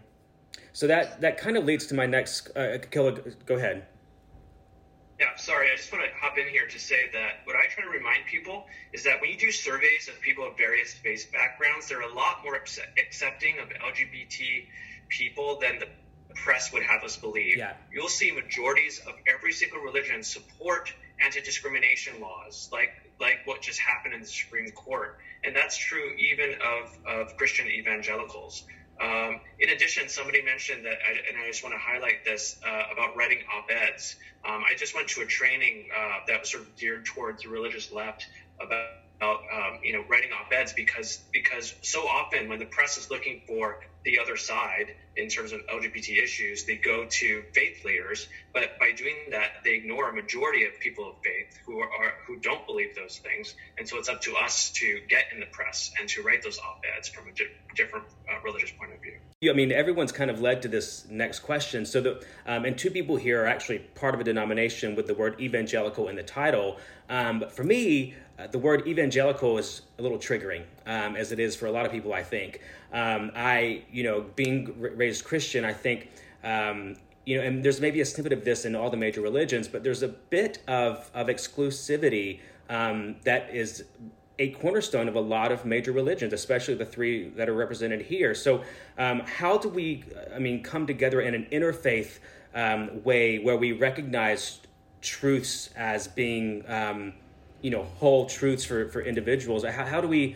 So 0.73 0.87
that 0.87 1.21
that 1.21 1.37
kind 1.37 1.57
of 1.57 1.65
leads 1.65 1.85
to 1.87 1.95
my 1.95 2.05
next. 2.05 2.49
Uh, 2.55 2.77
Go 2.91 3.55
ahead 3.55 3.85
Yeah, 5.19 5.35
sorry, 5.37 5.69
I 5.71 5.75
just 5.75 5.91
want 5.91 6.03
to 6.05 6.11
hop 6.19 6.37
in 6.37 6.47
here 6.47 6.67
to 6.67 6.79
say 6.79 7.09
that 7.13 7.41
what 7.43 7.55
I 7.55 7.67
try 7.67 7.83
to 7.83 7.89
remind 7.89 8.25
people 8.25 8.65
is 8.93 9.03
that 9.03 9.21
when 9.21 9.29
you 9.29 9.37
do 9.37 9.51
surveys 9.51 10.07
of 10.07 10.19
people 10.21 10.47
of 10.47 10.57
various 10.57 10.93
faith 10.93 11.31
backgrounds, 11.31 11.87
they're 11.89 12.01
a 12.01 12.13
lot 12.13 12.43
more 12.43 12.55
accepting 12.55 13.59
of 13.59 13.69
LGBT 13.69 14.65
people 15.09 15.59
than 15.59 15.79
the 15.79 15.87
press 16.33 16.71
would 16.73 16.83
have 16.83 17.03
us 17.03 17.17
believe. 17.17 17.57
Yeah. 17.57 17.73
You'll 17.91 18.07
see 18.07 18.31
majorities 18.31 18.99
of 19.07 19.13
every 19.27 19.51
single 19.51 19.81
religion 19.81 20.23
support 20.23 20.93
anti-discrimination 21.23 22.19
laws, 22.19 22.69
like 22.71 22.91
like 23.19 23.41
what 23.45 23.61
just 23.61 23.79
happened 23.79 24.13
in 24.13 24.21
the 24.21 24.27
Supreme 24.27 24.69
Court, 24.71 25.17
and 25.43 25.55
that's 25.55 25.77
true 25.77 26.13
even 26.17 26.55
of 26.61 26.97
of 27.05 27.37
Christian 27.37 27.67
evangelicals. 27.67 28.65
Um, 29.01 29.39
in 29.59 29.69
addition, 29.69 30.09
somebody 30.09 30.43
mentioned 30.43 30.85
that, 30.85 30.97
and 31.27 31.37
I 31.41 31.47
just 31.47 31.63
want 31.63 31.73
to 31.73 31.79
highlight 31.79 32.23
this 32.23 32.57
uh, 32.65 32.93
about 32.93 33.15
writing 33.15 33.39
op-eds. 33.51 34.15
Um, 34.45 34.63
I 34.63 34.75
just 34.75 34.93
went 34.93 35.07
to 35.09 35.21
a 35.21 35.25
training 35.25 35.87
uh, 35.95 36.19
that 36.27 36.41
was 36.41 36.51
sort 36.51 36.63
of 36.63 36.75
geared 36.75 37.05
towards 37.05 37.43
the 37.43 37.49
religious 37.49 37.91
left 37.91 38.27
about, 38.59 38.89
about 39.17 39.39
um, 39.53 39.79
you 39.83 39.93
know 39.93 40.03
writing 40.07 40.29
op-eds 40.31 40.73
because 40.73 41.19
because 41.31 41.73
so 41.81 42.07
often 42.07 42.47
when 42.47 42.59
the 42.59 42.65
press 42.65 42.97
is 42.97 43.09
looking 43.09 43.41
for 43.47 43.79
the 44.03 44.19
other 44.19 44.35
side 44.35 44.95
in 45.15 45.27
terms 45.27 45.51
of 45.51 45.61
LGBT 45.67 46.23
issues, 46.23 46.65
they 46.65 46.75
go 46.75 47.05
to 47.05 47.43
faith 47.53 47.83
leaders, 47.83 48.27
but 48.53 48.79
by 48.79 48.91
doing 48.93 49.15
that, 49.31 49.49
they 49.63 49.75
ignore 49.75 50.09
a 50.09 50.13
majority 50.13 50.65
of 50.65 50.79
people 50.79 51.09
of 51.09 51.15
faith 51.23 51.59
who 51.65 51.79
are 51.79 52.13
who 52.25 52.37
don't 52.37 52.65
believe 52.65 52.95
those 52.95 53.17
things. 53.17 53.55
And 53.77 53.87
so 53.87 53.97
it's 53.97 54.09
up 54.09 54.21
to 54.21 54.35
us 54.35 54.71
to 54.71 54.99
get 55.09 55.25
in 55.33 55.39
the 55.39 55.45
press 55.47 55.91
and 55.99 56.07
to 56.09 56.23
write 56.23 56.43
those 56.43 56.59
op-eds 56.59 57.09
from 57.09 57.27
a 57.27 57.31
di- 57.33 57.51
different 57.75 58.05
uh, 58.29 58.41
religious 58.43 58.71
point 58.71 58.93
of 58.93 59.01
view. 59.01 59.17
Yeah, 59.41 59.51
I 59.51 59.55
mean, 59.55 59.71
everyone's 59.71 60.11
kind 60.11 60.31
of 60.31 60.39
led 60.39 60.61
to 60.61 60.67
this 60.67 61.05
next 61.09 61.39
question. 61.39 61.85
So, 61.85 62.01
the 62.01 62.25
um, 62.45 62.63
and 62.65 62.77
two 62.77 62.91
people 62.91 63.17
here 63.17 63.43
are 63.43 63.47
actually 63.47 63.79
part 63.79 64.13
of 64.13 64.21
a 64.21 64.23
denomination 64.23 64.95
with 64.95 65.07
the 65.07 65.13
word 65.13 65.39
evangelical 65.41 66.07
in 66.07 66.15
the 66.15 66.23
title. 66.23 66.77
Um, 67.09 67.39
but 67.39 67.51
for 67.51 67.63
me, 67.63 68.15
uh, 68.39 68.47
the 68.47 68.59
word 68.59 68.87
evangelical 68.87 69.57
is 69.57 69.81
a 70.01 70.03
little 70.03 70.17
triggering, 70.17 70.63
um, 70.85 71.15
as 71.15 71.31
it 71.31 71.39
is 71.39 71.55
for 71.55 71.67
a 71.67 71.71
lot 71.71 71.85
of 71.85 71.91
people. 71.91 72.13
I 72.13 72.23
think 72.23 72.61
um, 72.91 73.31
I, 73.35 73.83
you 73.91 74.03
know, 74.03 74.25
being 74.35 74.73
raised 74.77 75.23
Christian, 75.23 75.63
I 75.63 75.73
think, 75.73 76.09
um, 76.43 76.97
you 77.25 77.37
know, 77.37 77.43
and 77.43 77.63
there's 77.63 77.79
maybe 77.79 78.01
a 78.01 78.05
snippet 78.05 78.33
of 78.33 78.43
this 78.43 78.65
in 78.65 78.75
all 78.75 78.89
the 78.89 78.97
major 78.97 79.21
religions, 79.21 79.67
but 79.67 79.83
there's 79.83 80.03
a 80.03 80.07
bit 80.09 80.59
of 80.67 81.09
of 81.13 81.27
exclusivity 81.27 82.39
um, 82.69 83.15
that 83.23 83.53
is 83.53 83.85
a 84.39 84.49
cornerstone 84.49 85.07
of 85.07 85.15
a 85.15 85.21
lot 85.21 85.51
of 85.51 85.65
major 85.65 85.91
religions, 85.91 86.33
especially 86.33 86.73
the 86.73 86.85
three 86.85 87.29
that 87.29 87.47
are 87.47 87.53
represented 87.53 88.01
here. 88.01 88.33
So, 88.33 88.63
um, 88.97 89.19
how 89.19 89.57
do 89.57 89.69
we, 89.69 90.03
I 90.33 90.39
mean, 90.39 90.63
come 90.63 90.87
together 90.87 91.21
in 91.21 91.35
an 91.35 91.47
interfaith 91.51 92.17
um, 92.55 93.03
way 93.03 93.37
where 93.37 93.57
we 93.57 93.71
recognize 93.71 94.59
truths 95.01 95.69
as 95.75 96.07
being, 96.07 96.63
um, 96.67 97.13
you 97.61 97.69
know, 97.69 97.83
whole 97.83 98.25
truths 98.25 98.63
for, 98.63 98.89
for 98.89 99.01
individuals? 99.01 99.63
How, 99.63 99.85
how 99.85 100.01
do 100.01 100.07
we 100.07 100.35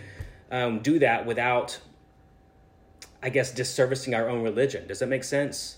um, 0.52 0.80
do 0.80 1.00
that 1.00 1.26
without 1.26 1.80
I 3.26 3.30
guess, 3.30 3.52
disservicing 3.52 4.16
our 4.16 4.30
own 4.30 4.44
religion. 4.44 4.88
Does 4.88 5.00
that 5.00 5.08
make 5.08 5.24
sense? 5.24 5.78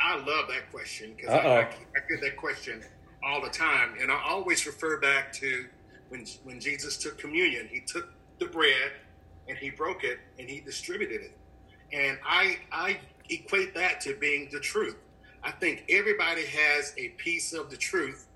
I 0.00 0.16
love 0.16 0.48
that 0.48 0.72
question 0.72 1.14
because 1.16 1.30
I, 1.30 1.38
I, 1.38 1.60
I, 1.60 2.00
get 2.08 2.20
that 2.20 2.36
question 2.36 2.82
all 3.24 3.40
the 3.40 3.50
time, 3.50 3.94
and 4.00 4.10
I 4.10 4.20
always 4.28 4.66
refer 4.66 4.98
back 4.98 5.32
to 5.34 5.66
when 6.08 6.26
when 6.42 6.58
Jesus 6.58 6.96
took 6.96 7.16
communion. 7.18 7.68
He 7.70 7.80
took 7.80 8.08
the 8.40 8.46
bread 8.46 8.92
and 9.48 9.56
he 9.56 9.70
broke 9.70 10.02
it 10.02 10.18
and 10.38 10.48
he 10.48 10.60
distributed 10.60 11.20
it, 11.22 11.38
and 11.92 12.18
I 12.24 12.58
I 12.72 12.98
equate 13.28 13.72
that 13.74 14.00
to 14.02 14.14
being 14.14 14.48
the 14.50 14.60
truth. 14.60 14.96
I 15.44 15.52
think 15.52 15.84
everybody 15.88 16.44
has 16.44 16.92
a 16.96 17.10
piece 17.10 17.52
of 17.52 17.70
the 17.70 17.76
truth, 17.76 18.26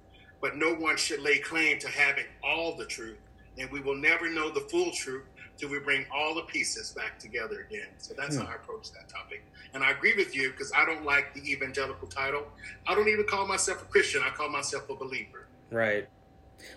but 0.42 0.56
no 0.56 0.74
one 0.74 0.98
should 0.98 1.22
lay 1.22 1.38
claim 1.38 1.78
to 1.78 1.88
having 1.88 2.24
all 2.44 2.76
the 2.76 2.84
truth, 2.84 3.16
and 3.56 3.70
we 3.70 3.80
will 3.80 3.96
never 3.96 4.28
know 4.28 4.50
the 4.50 4.60
full 4.60 4.90
truth 4.90 5.22
till 5.56 5.70
we 5.70 5.78
bring 5.78 6.04
all 6.12 6.34
the 6.34 6.42
pieces 6.42 6.90
back 6.90 7.18
together 7.18 7.66
again. 7.70 7.86
So 7.98 8.12
that's 8.18 8.36
hmm. 8.36 8.42
how 8.42 8.50
I 8.50 8.56
approach 8.56 8.90
that 8.92 9.08
topic. 9.08 9.44
And 9.72 9.84
I 9.84 9.92
agree 9.92 10.14
with 10.16 10.34
you 10.34 10.50
because 10.50 10.72
I 10.76 10.84
don't 10.84 11.04
like 11.04 11.32
the 11.32 11.50
evangelical 11.50 12.08
title. 12.08 12.44
I 12.86 12.94
don't 12.94 13.08
even 13.08 13.24
call 13.24 13.46
myself 13.46 13.82
a 13.82 13.84
Christian. 13.84 14.22
I 14.24 14.30
call 14.30 14.50
myself 14.50 14.90
a 14.90 14.94
believer. 14.94 15.46
Right. 15.70 16.08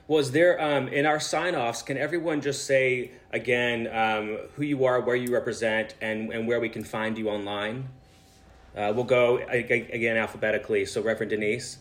Was 0.07 0.31
there 0.31 0.61
um, 0.61 0.87
in 0.87 1.05
our 1.05 1.19
sign-offs? 1.19 1.81
Can 1.81 1.97
everyone 1.97 2.41
just 2.41 2.65
say 2.65 3.11
again 3.31 3.87
um, 3.87 4.37
who 4.55 4.63
you 4.63 4.85
are, 4.85 5.01
where 5.01 5.15
you 5.15 5.31
represent, 5.31 5.95
and 6.01 6.31
and 6.33 6.47
where 6.47 6.59
we 6.59 6.69
can 6.69 6.83
find 6.83 7.17
you 7.17 7.29
online? 7.29 7.89
Uh, 8.75 8.91
we'll 8.95 9.03
go 9.03 9.37
again 9.47 10.17
alphabetically. 10.17 10.85
So, 10.85 11.01
Reverend 11.01 11.31
Denyse. 11.31 11.77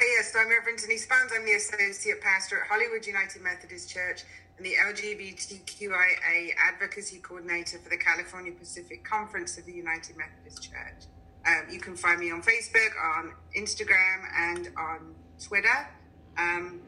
Yes, 0.00 0.32
I'm 0.38 0.48
Reverend 0.48 0.78
Denyse 0.78 1.08
Barnes. 1.08 1.32
I'm 1.34 1.44
the 1.44 1.54
Associate 1.54 2.20
Pastor 2.20 2.60
at 2.60 2.68
Hollywood 2.68 3.04
United 3.04 3.42
Methodist 3.42 3.90
Church 3.90 4.22
and 4.56 4.64
the 4.64 4.74
LGBTQIA 4.86 6.54
Advocacy 6.56 7.18
Coordinator 7.18 7.78
for 7.78 7.88
the 7.88 7.96
California 7.96 8.52
Pacific 8.52 9.04
Conference 9.04 9.58
of 9.58 9.66
the 9.66 9.72
United 9.72 10.16
Methodist 10.16 10.62
Church. 10.62 11.06
Um, 11.46 11.66
you 11.68 11.80
can 11.80 11.96
find 11.96 12.20
me 12.20 12.30
on 12.30 12.42
Facebook, 12.42 12.90
on 13.16 13.32
Instagram, 13.56 14.22
and 14.36 14.70
on 14.78 15.14
Twitter. 15.42 15.88
Um, 16.36 16.80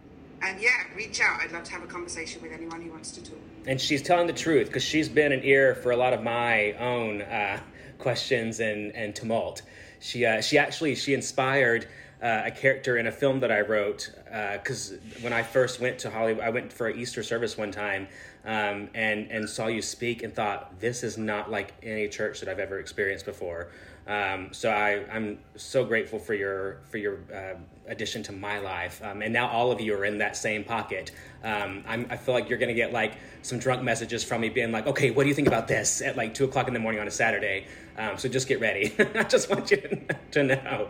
and 0.42 0.60
yeah, 0.60 0.70
reach 0.94 1.20
out. 1.20 1.40
I'd 1.40 1.50
love 1.50 1.64
to 1.64 1.72
have 1.72 1.82
a 1.82 1.88
conversation 1.88 2.40
with 2.42 2.52
anyone 2.52 2.80
who 2.80 2.90
wants 2.90 3.10
to 3.12 3.24
talk. 3.24 3.40
And 3.66 3.80
she's 3.80 4.02
telling 4.02 4.28
the 4.28 4.32
truth 4.32 4.68
because 4.68 4.84
she's 4.84 5.08
been 5.08 5.32
an 5.32 5.42
ear 5.42 5.74
for 5.74 5.90
a 5.90 5.96
lot 5.96 6.12
of 6.12 6.22
my 6.22 6.74
own 6.74 7.22
uh, 7.22 7.58
questions 7.98 8.60
and, 8.60 8.94
and 8.94 9.16
tumult. 9.16 9.62
She, 9.98 10.24
uh, 10.24 10.40
she 10.40 10.58
actually 10.58 10.94
she 10.94 11.12
inspired 11.12 11.88
uh, 12.22 12.42
a 12.44 12.50
character 12.50 12.98
in 12.98 13.06
a 13.06 13.12
film 13.12 13.40
that 13.40 13.50
I 13.50 13.61
wrote 13.61 14.11
because 14.24 14.92
uh, 14.92 14.96
when 15.22 15.33
I 15.33 15.42
first 15.42 15.80
went 15.80 15.98
to 16.00 16.11
Hollywood, 16.11 16.44
I 16.44 16.50
went 16.50 16.72
for 16.72 16.88
an 16.88 16.98
Easter 16.98 17.22
service 17.22 17.56
one 17.56 17.72
time 17.72 18.09
um, 18.44 18.88
and 18.94 19.30
and 19.30 19.48
saw 19.48 19.66
you 19.66 19.83
speak 19.83 20.22
and 20.22 20.35
thought 20.35 20.78
this 20.80 21.02
is 21.02 21.16
not 21.18 21.50
like 21.50 21.72
any 21.83 22.09
church 22.09 22.40
that 22.40 22.48
I've 22.48 22.59
ever 22.59 22.78
experienced 22.78 23.24
before. 23.24 23.68
Um, 24.06 24.48
so 24.52 24.70
I, 24.70 25.04
I'm 25.12 25.38
so 25.56 25.85
grateful 25.85 26.18
for 26.18 26.35
your 26.35 26.80
for 26.90 26.98
your 26.98 27.18
uh, 27.33 27.54
addition 27.87 28.22
to 28.24 28.33
my 28.33 28.59
life, 28.59 29.00
um, 29.04 29.22
and 29.22 29.33
now 29.33 29.48
all 29.48 29.70
of 29.70 29.80
you 29.80 29.94
are 29.94 30.04
in 30.04 30.18
that 30.18 30.37
same 30.37 30.64
pocket. 30.64 31.12
Um, 31.44 31.85
i 31.87 32.16
feel 32.16 32.35
like 32.35 32.48
you're 32.48 32.59
to 32.59 32.74
get 32.74 32.92
like 32.92 33.14
some 33.42 33.59
drunk 33.59 33.83
messages 33.83 34.24
from 34.24 34.40
me, 34.40 34.48
being 34.48 34.72
like, 34.72 34.87
"Okay, 34.87 35.11
what 35.11 35.24
do 35.24 35.28
you 35.28 35.35
think 35.35 35.48
about 35.48 35.68
this?" 35.68 36.02
at 36.02 36.16
like 36.16 36.35
two 36.35 36.44
o'clock 36.44 36.66
in 36.66 36.74
the 36.74 36.80
morning 36.80 37.00
on 37.00 37.09
a 37.09 37.11
Saturday. 37.11 37.66
Um, 38.00 38.16
so 38.16 38.28
just 38.30 38.48
get 38.48 38.60
ready. 38.60 38.94
I 39.14 39.24
just 39.24 39.50
want 39.50 39.70
you 39.70 40.00
to 40.30 40.42
know, 40.42 40.88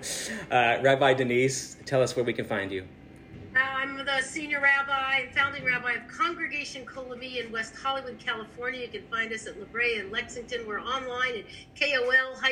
uh, 0.51 0.79
Rabbi 0.81 1.15
Denise, 1.15 1.77
tell 1.85 2.03
us 2.03 2.15
where 2.15 2.25
we 2.25 2.33
can 2.33 2.45
find 2.45 2.71
you. 2.71 2.87
I'm 3.57 3.97
the 3.97 4.21
senior 4.23 4.61
rabbi 4.61 5.23
and 5.23 5.35
founding 5.35 5.65
rabbi 5.65 5.95
of 5.95 6.07
Congregation 6.07 6.87
Kol 6.87 7.13
in 7.15 7.51
West 7.51 7.75
Hollywood, 7.75 8.21
California. 8.21 8.83
You 8.83 8.89
can 8.89 9.03
find 9.11 9.33
us 9.33 9.49
at 9.49 9.59
La 9.59 9.67
Brea 9.67 9.99
and 9.99 10.13
Lexington. 10.13 10.65
We're 10.69 10.81
online 10.81 11.39
at 11.39 11.47
kol-ami.org. 11.77 12.47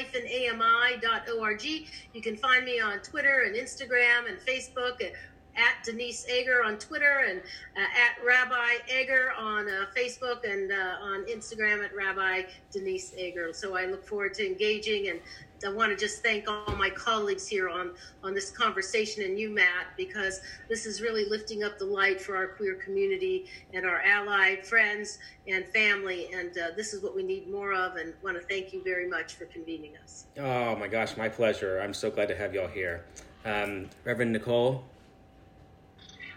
You 1.64 2.20
can 2.20 2.36
find 2.36 2.64
me 2.64 2.80
on 2.80 2.98
Twitter 2.98 3.44
and 3.46 3.54
Instagram 3.54 4.28
and 4.28 4.40
Facebook 4.40 5.00
at, 5.00 5.12
at 5.58 5.84
Denise 5.84 6.26
Eger 6.28 6.62
on 6.64 6.78
Twitter 6.78 7.26
and 7.28 7.40
uh, 7.76 7.80
at 7.80 8.24
Rabbi 8.24 9.00
Eger 9.00 9.32
on 9.36 9.68
uh, 9.68 9.86
Facebook 9.96 10.48
and 10.50 10.70
uh, 10.70 10.96
on 11.02 11.24
Instagram 11.26 11.84
at 11.84 11.94
Rabbi 11.94 12.42
Denise 12.70 13.14
Eger. 13.18 13.52
So 13.52 13.76
I 13.76 13.86
look 13.86 14.06
forward 14.06 14.34
to 14.34 14.46
engaging 14.46 15.08
and 15.08 15.20
I 15.66 15.70
want 15.70 15.90
to 15.90 15.96
just 15.96 16.22
thank 16.22 16.48
all 16.48 16.76
my 16.76 16.90
colleagues 16.90 17.48
here 17.48 17.68
on, 17.68 17.90
on 18.22 18.32
this 18.32 18.50
conversation 18.50 19.24
and 19.24 19.38
you, 19.38 19.50
Mat, 19.50 19.88
because 19.96 20.40
this 20.68 20.86
is 20.86 21.00
really 21.00 21.28
lifting 21.28 21.64
up 21.64 21.78
the 21.78 21.84
light 21.84 22.20
for 22.20 22.36
our 22.36 22.48
queer 22.48 22.76
community 22.76 23.46
and 23.74 23.84
our 23.84 24.00
allied 24.02 24.64
friends 24.64 25.18
and 25.48 25.66
family. 25.66 26.28
And 26.32 26.56
uh, 26.56 26.68
this 26.76 26.94
is 26.94 27.02
what 27.02 27.16
we 27.16 27.22
need 27.22 27.50
more 27.50 27.72
of. 27.72 27.96
And 27.96 28.14
want 28.22 28.40
to 28.40 28.46
thank 28.46 28.72
you 28.72 28.82
very 28.84 29.08
much 29.08 29.34
for 29.34 29.46
convening 29.46 29.92
us. 30.02 30.26
Oh, 30.38 30.76
my 30.76 30.86
gosh, 30.86 31.16
my 31.16 31.28
pleasure. 31.28 31.80
I'm 31.80 31.94
so 31.94 32.10
glad 32.10 32.28
to 32.28 32.36
have 32.36 32.54
y'all 32.54 32.68
here. 32.68 33.04
Um, 33.44 33.88
Reverend 34.04 34.32
Nicole? 34.32 34.84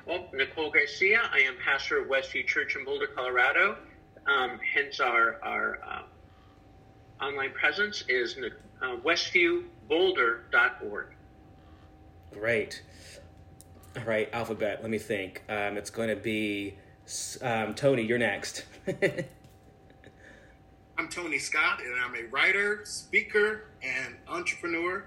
Well, 0.06 0.28
Nicole 0.34 0.72
Garcia. 0.72 1.22
I 1.32 1.40
am 1.40 1.56
pastor 1.64 2.02
of 2.02 2.08
Westview 2.08 2.48
Church 2.48 2.76
in 2.76 2.84
Boulder, 2.86 3.08
Colorado. 3.08 3.78
Um, 4.26 4.60
hence, 4.74 5.00
our, 5.00 5.40
our 5.44 5.80
uh, 5.84 6.04
online 7.24 7.52
presence 7.52 8.04
is 8.08 8.36
Nicole 8.38 8.58
uh, 8.82 8.96
westviewboulder.org. 8.98 11.06
Great. 12.32 12.82
All 13.98 14.04
right, 14.04 14.30
alphabet. 14.34 14.80
Let 14.82 14.90
me 14.90 14.98
think. 14.98 15.44
Um, 15.48 15.78
it's 15.78 15.92
going 15.92 16.10
to 16.10 16.16
be 16.16 16.76
um, 17.42 17.76
Tony. 17.76 18.04
You're 18.04 18.18
next. 18.18 18.66
I'm 20.98 21.08
Tony 21.10 21.38
Scott, 21.40 21.82
and 21.84 21.94
I'm 21.96 22.16
a 22.16 22.24
writer, 22.30 22.82
speaker, 22.86 23.66
and 23.84 24.16
entrepreneur. 24.28 25.04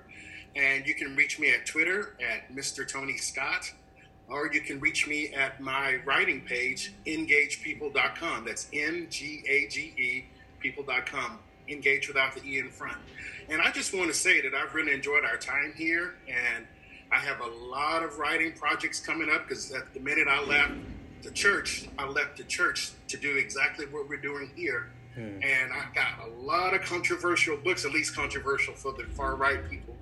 And 0.55 0.87
you 0.87 0.95
can 0.95 1.17
reach 1.17 1.41
me 1.41 1.53
at 1.53 1.67
Twitter 1.67 2.15
at 2.21 2.55
Mr. 2.55 2.87
Tony 2.87 3.17
Scott, 3.17 3.73
or 4.29 4.53
you 4.53 4.61
can 4.61 4.81
reach 4.81 5.07
me 5.07 5.33
at 5.35 5.61
my 5.61 6.01
writing 6.05 6.41
page, 6.41 6.93
engagepeople.com. 7.07 8.45
That's 8.45 8.69
N 8.73 9.07
G 9.11 9.43
A 9.47 9.69
G 9.69 9.93
E 9.97 10.25
people.com. 10.61 11.39
Engage 11.69 12.09
without 12.09 12.35
the 12.35 12.43
E 12.45 12.59
in 12.59 12.71
front. 12.71 12.99
And 13.49 13.61
I 13.61 13.71
just 13.71 13.95
want 13.95 14.09
to 14.09 14.15
say 14.15 14.41
that 14.41 14.55
I've 14.55 14.75
really 14.75 14.93
enjoyed 14.93 15.25
our 15.25 15.37
time 15.37 15.73
here. 15.77 16.15
And 16.29 16.67
I 17.13 17.19
have 17.19 17.41
a 17.41 17.47
lot 17.47 18.03
of 18.03 18.19
writing 18.19 18.53
projects 18.53 18.99
coming 18.99 19.31
up 19.31 19.47
because 19.47 19.71
at 19.73 19.93
the 19.95 20.01
minute 20.01 20.27
I 20.29 20.43
left 20.45 20.73
the 21.23 21.31
church, 21.31 21.89
I 21.99 22.07
left 22.07 22.39
the 22.39 22.45
church 22.45 22.93
to 23.09 23.17
do 23.17 23.37
exactly 23.37 23.87
what 23.87 24.09
we're 24.09 24.17
doing 24.17 24.51
here. 24.57 24.91
Hmm. 25.15 25.43
And 25.43 25.73
I've 25.73 25.95
got 25.95 26.27
a 26.27 26.31
lot 26.43 26.75
of 26.75 26.83
controversial 26.83 27.57
books, 27.57 27.85
at 27.85 27.93
least 27.93 28.17
controversial 28.17 28.75
for 28.75 28.93
the 28.93 29.05
far 29.15 29.37
right 29.37 29.69
people, 29.71 29.97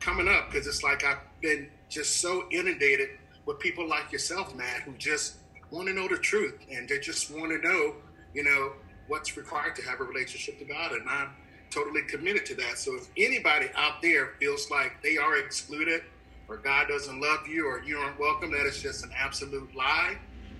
coming 0.00 0.28
up 0.28 0.50
because 0.50 0.66
it's 0.66 0.82
like 0.82 1.04
I've 1.04 1.18
been 1.42 1.68
just 1.88 2.20
so 2.20 2.44
inundated 2.50 3.10
with 3.46 3.58
people 3.58 3.88
like 3.88 4.10
yourself, 4.12 4.54
Mat, 4.54 4.82
who 4.82 4.92
just 4.92 5.36
want 5.70 5.88
to 5.88 5.94
know 5.94 6.08
the 6.08 6.18
truth 6.18 6.58
and 6.70 6.88
they 6.88 6.98
just 6.98 7.30
want 7.30 7.50
to 7.50 7.58
know, 7.58 7.94
you 8.32 8.44
know, 8.44 8.72
what's 9.08 9.36
required 9.36 9.76
to 9.76 9.82
have 9.82 10.00
a 10.00 10.04
relationship 10.04 10.58
to 10.58 10.64
God. 10.64 10.92
And 10.92 11.08
I'm 11.08 11.30
totally 11.70 12.02
committed 12.02 12.46
to 12.46 12.54
that. 12.54 12.78
So 12.78 12.94
if 12.94 13.08
anybody 13.16 13.68
out 13.74 14.00
there 14.00 14.32
feels 14.38 14.70
like 14.70 15.02
they 15.02 15.16
are 15.16 15.36
excluded 15.38 16.02
or 16.48 16.56
God 16.56 16.88
doesn't 16.88 17.20
love 17.20 17.46
you 17.48 17.66
or 17.66 17.82
you 17.82 17.98
aren't 17.98 18.18
welcome, 18.18 18.52
that 18.52 18.66
is 18.66 18.80
just 18.80 19.04
an 19.04 19.10
absolute 19.16 19.74
lie. 19.74 20.16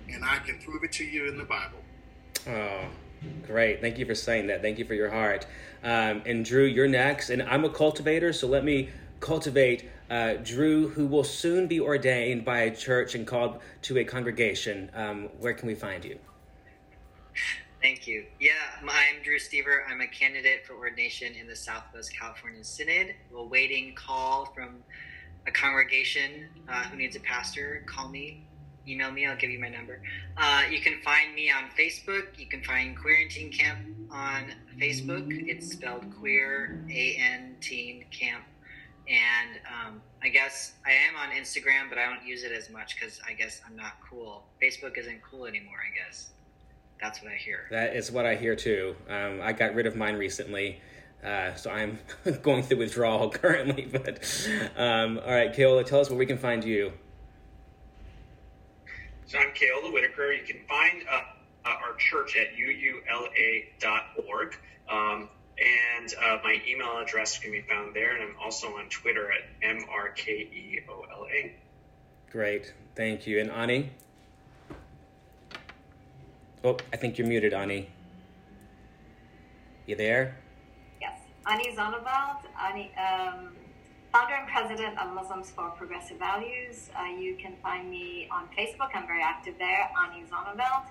And 0.09 0.23
I 0.23 0.39
can 0.39 0.59
prove 0.59 0.83
it 0.83 0.91
to 0.93 1.03
you 1.03 1.27
in 1.27 1.37
the 1.37 1.43
Bible. 1.43 1.79
Oh, 2.47 2.85
great. 3.47 3.81
Thank 3.81 3.97
you 3.97 4.05
for 4.05 4.13
saying 4.13 4.47
that. 4.47 4.61
Thank 4.61 4.77
you 4.77 4.85
for 4.85 4.93
your 4.93 5.09
heart. 5.09 5.47
Um, 5.83 6.21
and 6.25 6.45
Drew, 6.45 6.65
you're 6.65 6.87
next. 6.87 7.29
And 7.29 7.41
I'm 7.43 7.65
a 7.65 7.69
cultivator, 7.69 8.33
so 8.33 8.47
let 8.47 8.63
me 8.63 8.89
cultivate 9.19 9.89
uh, 10.09 10.35
Drew, 10.43 10.89
who 10.89 11.07
will 11.07 11.23
soon 11.23 11.67
be 11.67 11.79
ordained 11.79 12.45
by 12.45 12.61
a 12.61 12.75
church 12.75 13.15
and 13.15 13.25
called 13.25 13.59
to 13.83 13.97
a 13.97 14.03
congregation. 14.03 14.91
Um, 14.93 15.29
where 15.39 15.53
can 15.53 15.67
we 15.67 15.75
find 15.75 16.05
you? 16.05 16.19
Thank 17.81 18.07
you. 18.07 18.25
Yeah, 18.39 18.53
I'm 18.81 19.21
Drew 19.23 19.37
Stever. 19.37 19.79
I'm 19.87 20.01
a 20.01 20.07
candidate 20.07 20.65
for 20.65 20.73
ordination 20.73 21.33
in 21.39 21.47
the 21.47 21.55
Southwest 21.55 22.17
California 22.17 22.63
Synod. 22.63 23.13
We're 23.31 23.43
waiting 23.43 23.93
call 23.93 24.45
from 24.55 24.77
a 25.45 25.51
congregation 25.51 26.47
uh, 26.67 26.83
who 26.85 26.97
needs 26.97 27.15
a 27.15 27.19
pastor. 27.19 27.83
Call 27.85 28.09
me, 28.09 28.41
email 28.87 29.11
me. 29.11 29.27
I'll 29.27 29.37
give 29.37 29.51
you 29.51 29.59
my 29.59 29.69
number. 29.69 30.01
Uh, 30.35 30.63
you 30.71 30.81
can 30.81 30.99
find 31.03 31.35
me 31.35 31.51
on 31.51 31.69
Facebook. 31.77 32.39
You 32.39 32.47
can 32.47 32.63
find 32.63 32.97
Teen 33.29 33.51
Camp 33.51 33.77
on 34.09 34.45
Facebook. 34.79 35.27
It's 35.47 35.71
spelled 35.71 36.05
Queer 36.19 36.83
A 36.89 37.17
N 37.19 37.55
Teen 37.61 38.05
Camp 38.09 38.43
um, 39.85 40.01
I 40.23 40.29
guess 40.29 40.73
I 40.85 40.91
am 40.91 41.15
on 41.15 41.35
Instagram, 41.35 41.89
but 41.89 41.97
I 41.97 42.05
don't 42.05 42.25
use 42.25 42.43
it 42.43 42.51
as 42.51 42.69
much 42.69 42.95
because 42.95 43.19
I 43.27 43.33
guess 43.33 43.61
I'm 43.65 43.75
not 43.75 43.93
cool. 44.09 44.43
Facebook 44.61 44.97
isn't 44.97 45.21
cool 45.21 45.45
anymore. 45.45 45.77
I 45.79 45.95
guess 45.95 46.29
that's 46.99 47.21
what 47.21 47.31
I 47.31 47.35
hear. 47.35 47.67
That 47.71 47.95
is 47.95 48.11
what 48.11 48.25
I 48.25 48.35
hear 48.35 48.55
too. 48.55 48.95
Um, 49.09 49.39
I 49.41 49.53
got 49.53 49.75
rid 49.75 49.85
of 49.85 49.95
mine 49.95 50.15
recently. 50.15 50.81
Uh, 51.23 51.55
so 51.55 51.71
I'm 51.71 51.97
going 52.41 52.63
through 52.63 52.77
withdrawal 52.77 53.29
currently, 53.31 53.87
but 53.91 54.23
um, 54.75 55.19
all 55.25 55.31
right, 55.31 55.53
Keola, 55.53 55.85
tell 55.85 55.99
us 55.99 56.09
where 56.09 56.19
we 56.19 56.25
can 56.25 56.37
find 56.37 56.63
you. 56.63 56.93
So 59.25 59.39
I'm 59.39 59.49
Keola 59.49 59.91
Whittaker. 59.91 60.33
You 60.33 60.43
can 60.43 60.59
find 60.67 61.03
uh, 61.11 61.21
uh 61.65 61.69
our 61.69 61.95
church 61.97 62.37
at 62.37 62.57
uula.org. 62.57 64.57
Um, 64.87 65.29
and 65.57 66.13
uh, 66.15 66.37
my 66.43 66.61
email 66.67 66.97
address 66.97 67.37
can 67.37 67.51
be 67.51 67.61
found 67.61 67.95
there. 67.95 68.13
And 68.15 68.23
I'm 68.23 68.35
also 68.43 68.67
on 68.77 68.89
Twitter 68.89 69.31
at 69.31 69.43
M 69.61 69.85
R 69.89 70.09
K 70.09 70.31
E 70.31 70.79
O 70.89 71.03
L 71.11 71.25
A. 71.31 71.55
Great. 72.31 72.73
Thank 72.95 73.27
you. 73.27 73.39
And 73.39 73.51
Ani? 73.51 73.91
Oh, 76.63 76.77
I 76.91 76.97
think 76.97 77.17
you're 77.17 77.27
muted, 77.27 77.53
Ani. 77.53 77.89
You 79.85 79.95
there? 79.95 80.35
Yes. 80.99 81.19
Ani 81.45 81.75
Zonneveld, 81.75 82.39
Ani, 82.59 82.91
um, 82.97 83.53
founder 84.11 84.33
and 84.33 84.47
president 84.47 84.97
of 84.97 85.13
Muslims 85.13 85.51
for 85.51 85.69
Progressive 85.69 86.17
Values. 86.17 86.89
Uh, 86.99 87.03
you 87.03 87.35
can 87.35 87.53
find 87.61 87.89
me 87.89 88.27
on 88.31 88.47
Facebook. 88.57 88.89
I'm 88.95 89.05
very 89.05 89.21
active 89.21 89.55
there, 89.59 89.89
Ani 90.03 90.23
Zonneveld. 90.23 90.85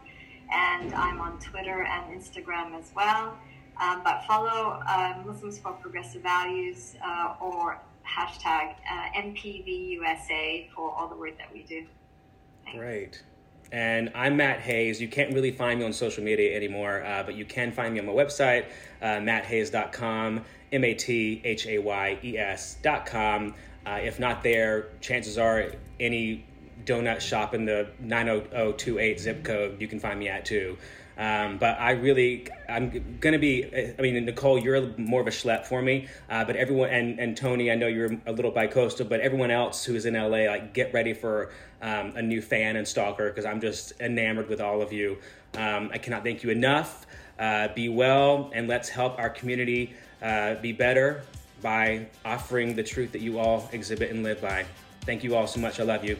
And 0.52 0.94
I'm 0.94 1.20
on 1.20 1.40
Twitter 1.40 1.82
and 1.82 2.20
Instagram 2.20 2.78
as 2.78 2.92
well. 2.94 3.36
Um, 3.80 4.02
but 4.04 4.24
follow 4.24 4.80
uh, 4.86 5.14
Muslims 5.24 5.58
for 5.58 5.72
Progressive 5.72 6.22
Values 6.22 6.96
uh, 7.04 7.34
or 7.40 7.80
hashtag 8.06 8.74
uh, 8.90 9.20
MPVUSA 9.20 10.70
for 10.70 10.92
all 10.92 11.08
the 11.08 11.16
work 11.16 11.36
that 11.38 11.52
we 11.52 11.62
do. 11.62 11.84
Thanks. 12.64 12.78
Great. 12.78 13.22
And 13.72 14.12
I'm 14.14 14.36
Mat 14.36 14.60
Hayes. 14.60 15.00
You 15.00 15.08
can't 15.08 15.34
really 15.34 15.50
find 15.50 15.80
me 15.80 15.86
on 15.86 15.92
social 15.92 16.22
media 16.22 16.54
anymore, 16.54 17.02
uh, 17.04 17.24
but 17.24 17.34
you 17.34 17.44
can 17.44 17.72
find 17.72 17.94
me 17.94 18.00
on 18.00 18.06
my 18.06 18.12
website, 18.12 18.66
uh, 19.02 19.18
mathayes.com, 19.18 20.44
M 20.72 20.84
A 20.84 20.94
T 20.94 21.40
H 21.44 21.66
A 21.66 21.78
Y 21.78 22.18
E 22.22 22.38
S.com. 22.38 23.54
Uh, 23.86 24.00
if 24.02 24.20
not 24.20 24.42
there, 24.42 24.90
chances 25.00 25.38
are 25.38 25.72
any 25.98 26.44
donut 26.84 27.20
shop 27.20 27.54
in 27.54 27.64
the 27.64 27.88
90028 28.00 29.20
zip 29.20 29.42
code 29.42 29.80
you 29.80 29.88
can 29.88 29.98
find 29.98 30.18
me 30.20 30.28
at 30.28 30.44
too. 30.44 30.76
Um, 31.16 31.58
but 31.58 31.78
I 31.78 31.92
really, 31.92 32.48
I'm 32.68 33.18
gonna 33.20 33.38
be. 33.38 33.94
I 33.98 34.02
mean, 34.02 34.24
Nicole, 34.24 34.58
you're 34.58 34.88
more 34.96 35.20
of 35.20 35.26
a 35.26 35.30
schlep 35.30 35.64
for 35.64 35.80
me. 35.80 36.08
Uh, 36.28 36.44
but 36.44 36.56
everyone 36.56 36.90
and 36.90 37.18
and 37.20 37.36
Tony, 37.36 37.70
I 37.70 37.76
know 37.76 37.86
you're 37.86 38.18
a 38.26 38.32
little 38.32 38.50
bi-coastal, 38.50 39.06
but 39.06 39.20
everyone 39.20 39.50
else 39.50 39.84
who 39.84 39.94
is 39.94 40.06
in 40.06 40.14
LA, 40.14 40.50
like, 40.50 40.74
get 40.74 40.92
ready 40.92 41.12
for 41.12 41.52
um, 41.82 42.14
a 42.16 42.22
new 42.22 42.42
fan 42.42 42.76
and 42.76 42.86
stalker 42.86 43.28
because 43.28 43.44
I'm 43.44 43.60
just 43.60 43.92
enamored 44.00 44.48
with 44.48 44.60
all 44.60 44.82
of 44.82 44.92
you. 44.92 45.18
Um, 45.56 45.90
I 45.92 45.98
cannot 45.98 46.24
thank 46.24 46.42
you 46.42 46.50
enough. 46.50 47.06
Uh, 47.38 47.68
be 47.74 47.88
well, 47.88 48.50
and 48.54 48.68
let's 48.68 48.88
help 48.88 49.18
our 49.18 49.30
community 49.30 49.94
uh, 50.22 50.54
be 50.56 50.72
better 50.72 51.22
by 51.62 52.06
offering 52.24 52.74
the 52.74 52.82
truth 52.82 53.12
that 53.12 53.20
you 53.20 53.38
all 53.38 53.68
exhibit 53.72 54.10
and 54.10 54.22
live 54.22 54.40
by. 54.40 54.64
Thank 55.02 55.24
you 55.24 55.34
all 55.34 55.46
so 55.46 55.60
much. 55.60 55.80
I 55.80 55.84
love 55.84 56.04
you. 56.04 56.16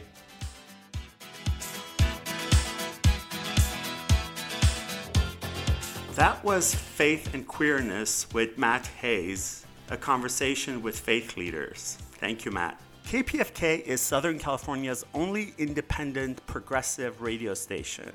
That 6.15 6.41
was 6.45 6.73
Faith 6.73 7.33
and 7.33 7.45
Queerness 7.45 8.31
with 8.31 8.57
Mat 8.57 8.87
Hayes, 9.01 9.65
a 9.89 9.97
conversation 9.97 10.81
with 10.81 10.97
faith 10.97 11.35
leaders. 11.35 11.97
Thank 12.19 12.45
you, 12.45 12.51
Mat. 12.51 12.79
KPFK 13.05 13.81
is 13.81 13.99
Southern 13.99 14.39
California's 14.39 15.05
only 15.13 15.53
independent 15.57 16.39
progressive 16.47 17.21
radio 17.21 17.53
station. 17.53 18.13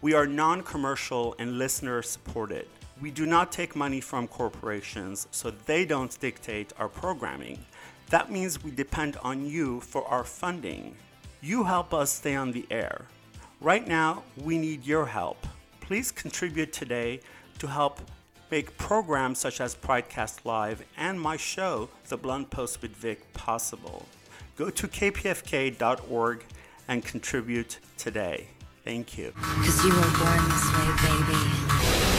We 0.00 0.14
are 0.14 0.28
non 0.28 0.62
commercial 0.62 1.34
and 1.40 1.58
listener 1.58 2.02
supported. 2.02 2.68
We 3.02 3.10
do 3.10 3.26
not 3.26 3.50
take 3.50 3.74
money 3.74 4.00
from 4.00 4.28
corporations, 4.28 5.26
so 5.32 5.50
they 5.50 5.84
don't 5.84 6.16
dictate 6.20 6.72
our 6.78 6.88
programming. 6.88 7.58
That 8.10 8.30
means 8.30 8.62
we 8.62 8.70
depend 8.70 9.16
on 9.24 9.44
you 9.44 9.80
for 9.80 10.06
our 10.06 10.22
funding. 10.22 10.94
You 11.40 11.64
help 11.64 11.92
us 11.94 12.12
stay 12.12 12.36
on 12.36 12.52
the 12.52 12.64
air. 12.70 13.06
Right 13.60 13.88
now, 13.88 14.22
we 14.40 14.56
need 14.56 14.86
your 14.86 15.06
help. 15.06 15.48
Please 15.80 16.12
contribute 16.12 16.72
today 16.72 17.18
to 17.60 17.68
help 17.68 18.00
make 18.50 18.76
programs 18.76 19.38
such 19.38 19.60
as 19.60 19.76
Pridecast 19.76 20.44
Live 20.44 20.82
and 20.96 21.20
my 21.20 21.36
show, 21.36 21.88
The 22.08 22.16
Blunt 22.16 22.50
Post 22.50 22.82
with 22.82 22.96
Vic, 22.96 23.32
possible. 23.32 24.06
Go 24.56 24.70
to 24.70 24.88
kpfk.org 24.88 26.44
and 26.88 27.04
contribute 27.04 27.78
today. 27.96 28.48
Thank 28.84 29.16
you. 29.16 29.32
Because 29.34 29.84
you 29.84 29.94
were 29.94 30.00
born 30.00 30.48
this 30.48 30.66
way, 30.74 30.88
baby. 31.06 32.09